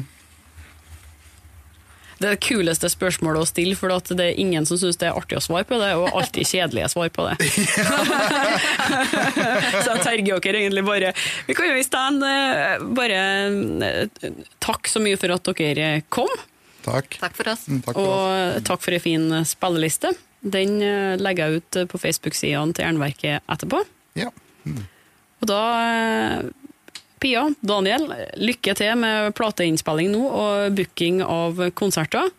Det 2.23 2.29
er 2.29 2.37
det 2.37 2.45
kuleste 2.45 2.87
spørsmålet 2.87 3.43
å 3.43 3.47
stille, 3.49 3.75
for 3.75 3.91
det 4.15 4.23
er 4.23 4.39
ingen 4.39 4.63
som 4.63 4.79
syns 4.79 4.95
det 5.01 5.09
er 5.09 5.17
artig 5.19 5.35
å 5.35 5.43
svare 5.43 5.67
på 5.67 5.75
det, 5.81 5.91
og 5.99 6.07
alltid 6.15 6.47
kjedelige 6.47 6.87
svar 6.93 7.09
på 7.11 7.25
det. 7.27 7.35
Så 9.83 9.89
jeg 9.89 9.99
terger 10.05 10.39
dere 10.39 10.61
egentlig 10.61 10.85
bare 10.87 11.11
Vi 11.49 11.53
kan 11.57 11.67
jo 11.67 11.75
i 11.75 11.83
stedet 11.83 12.79
bare 12.95 13.19
takke 14.63 14.87
så 14.87 15.03
mye 15.03 15.19
for 15.19 15.35
at 15.35 15.43
dere 15.59 16.07
kom. 16.07 16.31
Takk. 16.83 17.17
Takk 17.21 17.37
for 17.37 17.51
oss. 17.53 17.65
Mm, 17.69 17.81
takk 17.85 17.97
for 17.97 18.11
og 18.11 18.23
oss. 18.27 18.65
takk 18.67 18.83
for 18.83 18.95
ei 18.95 18.99
en 18.99 19.05
fin 19.05 19.27
eh, 19.39 19.47
spilleliste. 19.47 20.13
Den 20.43 20.75
eh, 20.83 21.13
legger 21.21 21.47
jeg 21.49 21.61
ut 21.61 21.79
eh, 21.79 21.87
på 21.89 22.01
Facebook-sidene 22.01 22.75
til 22.75 22.87
Jernverket 22.87 23.47
etterpå. 23.55 23.81
Ja. 24.19 24.29
Mm. 24.67 24.83
Og 25.43 25.49
da 25.49 25.63
Pia, 27.23 27.45
Daniel, 27.63 28.09
lykke 28.35 28.75
til 28.75 28.97
med 28.99 29.31
plateinnspilling 29.37 30.11
nå 30.11 30.23
og 30.27 30.75
booking 30.75 31.21
av 31.23 31.59
konserter. 31.75 32.31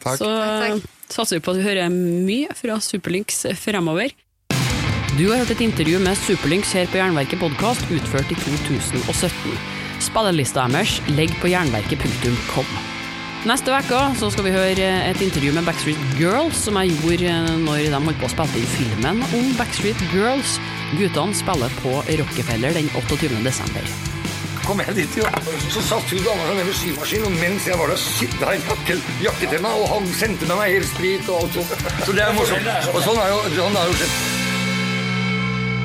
Takk. 0.00 0.20
Så 0.20 0.28
takk, 0.28 0.62
takk. 0.80 1.10
satser 1.12 1.38
vi 1.38 1.44
på 1.44 1.52
at 1.52 1.60
du 1.60 1.66
hører 1.66 1.92
mye 1.92 2.56
fra 2.56 2.78
Superlynx 2.80 3.44
fremover. 3.60 4.12
Du 5.16 5.30
har 5.30 5.40
hørt 5.40 5.54
et 5.54 5.64
intervju 5.64 6.00
med 6.04 6.18
Superlynx 6.26 6.74
her 6.76 6.88
på 6.92 7.00
Jernverket 7.00 7.40
podkast, 7.40 7.88
utført 7.88 8.32
i 8.32 8.36
2017. 8.42 9.56
Spillelista 10.04 10.68
deres 10.68 10.98
ligger 11.08 11.40
på 11.40 11.54
jernverket.com. 11.54 12.95
Neste 13.44 13.70
uke 13.70 14.30
skal 14.32 14.46
vi 14.46 14.52
høre 14.54 14.86
et 15.10 15.20
intervju 15.20 15.52
med 15.52 15.66
Backstreet 15.68 16.16
Girls, 16.16 16.56
som 16.64 16.78
jeg 16.80 16.96
gjorde 17.02 17.34
når 17.66 17.90
de 17.92 18.00
holdt 18.06 18.20
på 18.22 18.28
å 18.30 18.32
spille 18.32 18.62
inn 18.62 18.70
filmen 18.72 19.20
om 19.36 19.50
Backstreet 19.58 20.00
Girls. 20.14 20.56
Guttene 20.96 21.36
spiller 21.36 21.74
på 21.82 21.92
Rockefeller 22.22 22.74
den 22.78 22.88
28. 22.96 23.28
desember. 23.44 23.92
Kom 24.66 24.80
jeg 24.82 24.96
dit, 24.96 25.18
jo. 25.20 25.26
så 25.70 25.84
satt 25.92 26.10
hun 26.10 26.24
dama 26.24 26.56
med 26.56 26.72
symaskinen, 26.74 27.28
og 27.28 27.36
mens 27.38 27.68
jeg 27.68 27.78
var 27.78 27.92
der, 27.92 28.00
sitta 28.02 28.56
jeg 28.56 28.64
jakke, 28.66 28.96
jakke, 29.28 29.52
til 29.52 29.62
meg, 29.62 29.84
og 29.84 29.92
han 29.92 30.10
sendte 30.16 30.48
med 30.48 30.58
meg 30.58 30.74
mer 30.78 30.88
sprit 30.88 31.30
og 31.30 31.44
alt 31.44 31.60
sånt. 31.60 31.86
Så 32.02 32.16
det 32.16 32.24
er 32.24 32.34
morsomt. 32.34 32.74
Og 32.96 32.98
sånn 33.04 33.22
er 33.22 33.30
jo, 33.30 33.38
sånn 33.60 33.78
jo 33.84 34.00
skjedd. 34.00 34.45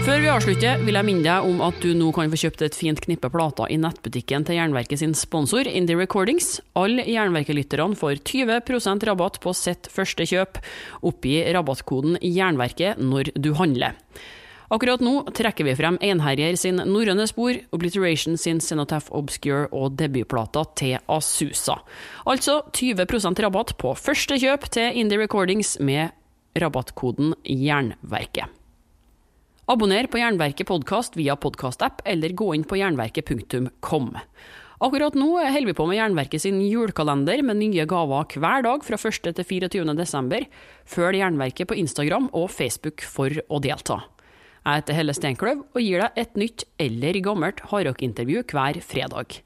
Før 0.01 0.17
vi 0.17 0.29
avslutter, 0.33 0.79
vil 0.81 0.97
jeg 0.97 1.05
minne 1.05 1.21
deg 1.21 1.45
om 1.45 1.59
at 1.61 1.75
du 1.83 1.91
nå 1.93 2.07
kan 2.15 2.31
få 2.31 2.39
kjøpt 2.41 2.63
et 2.65 2.73
fint 2.73 2.97
knippe 3.03 3.29
plater 3.29 3.69
i 3.69 3.75
nettbutikken 3.77 4.41
til 4.47 4.57
Jernverket 4.57 4.97
sin 4.97 5.11
sponsor, 5.13 5.67
Indie 5.69 5.93
Recordings. 5.99 6.55
Alle 6.73 7.03
Jernverket-lytterne 7.05 7.93
får 7.99 8.23
20% 8.25 9.05
rabatt 9.05 9.37
på 9.43 9.53
sitt 9.53 9.85
første 9.93 10.25
kjøp. 10.25 10.57
Oppgi 11.05 11.35
rabattkoden 11.53 12.17
Jernverket 12.25 12.97
når 12.97 13.29
du 13.37 13.51
handler. 13.59 13.93
Akkurat 14.73 15.03
nå 15.05 15.19
trekker 15.37 15.67
vi 15.67 15.75
frem 15.77 15.99
Einherjer 16.01 16.57
sin 16.57 16.81
Norrøne 16.81 17.27
spor, 17.29 17.59
Obliteration 17.75 18.39
sin 18.41 18.57
Cenotaph 18.63 19.11
Obscure 19.13 19.67
og 19.69 19.99
debutplata 19.99 20.63
til 20.81 20.95
Asusa. 21.13 21.75
Altså 22.25 22.63
20% 22.73 23.43
rabatt 23.45 23.75
på 23.77 23.93
første 23.99 24.39
kjøp 24.41 24.65
til 24.73 24.97
Indie 25.03 25.21
Recordings 25.21 25.75
med 25.77 26.09
rabattkoden 26.57 27.35
Jernverket. 27.45 28.49
Abonner 29.69 30.07
på 30.09 30.17
Jernverket 30.17 30.65
podkast 30.67 31.13
via 31.15 31.35
podkastapp, 31.37 32.01
eller 32.05 32.33
gå 32.33 32.47
inn 32.55 32.63
på 32.65 32.79
jernverket.kom. 32.79 34.07
Akkurat 34.81 35.13
nå 35.13 35.27
holder 35.37 35.67
vi 35.69 35.75
på 35.77 35.85
med 35.85 35.99
Jernverket 35.99 36.41
sin 36.41 36.57
julekalender 36.65 37.43
med 37.45 37.59
nye 37.59 37.85
gaver 37.85 38.25
hver 38.41 38.65
dag 38.65 38.81
fra 38.81 38.97
1. 38.97 39.29
til 39.37 39.45
24. 39.45 39.93
desember. 39.99 40.47
Følg 40.89 41.21
Jernverket 41.21 41.69
på 41.69 41.77
Instagram 41.77 42.31
og 42.33 42.49
Facebook 42.49 43.05
for 43.05 43.29
å 43.29 43.61
delta. 43.61 43.99
Jeg 44.65 44.81
heter 44.81 44.97
Helle 44.97 45.15
Steinkløv 45.17 45.61
og 45.61 45.79
gir 45.81 46.01
deg 46.07 46.19
et 46.25 46.41
nytt 46.41 46.65
eller 46.81 47.21
gammelt 47.21 47.61
hardrockintervju 47.69 48.43
hver 48.49 48.81
fredag. 48.81 49.43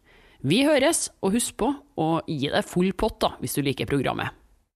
Vi 0.48 0.64
høres, 0.64 1.10
og 1.20 1.36
husk 1.36 1.60
på 1.60 1.74
å 2.00 2.10
gi 2.24 2.48
deg 2.48 2.64
full 2.72 2.96
pott 2.96 3.20
da, 3.20 3.36
hvis 3.44 3.60
du 3.60 3.66
liker 3.68 3.92
programmet. 3.92 4.32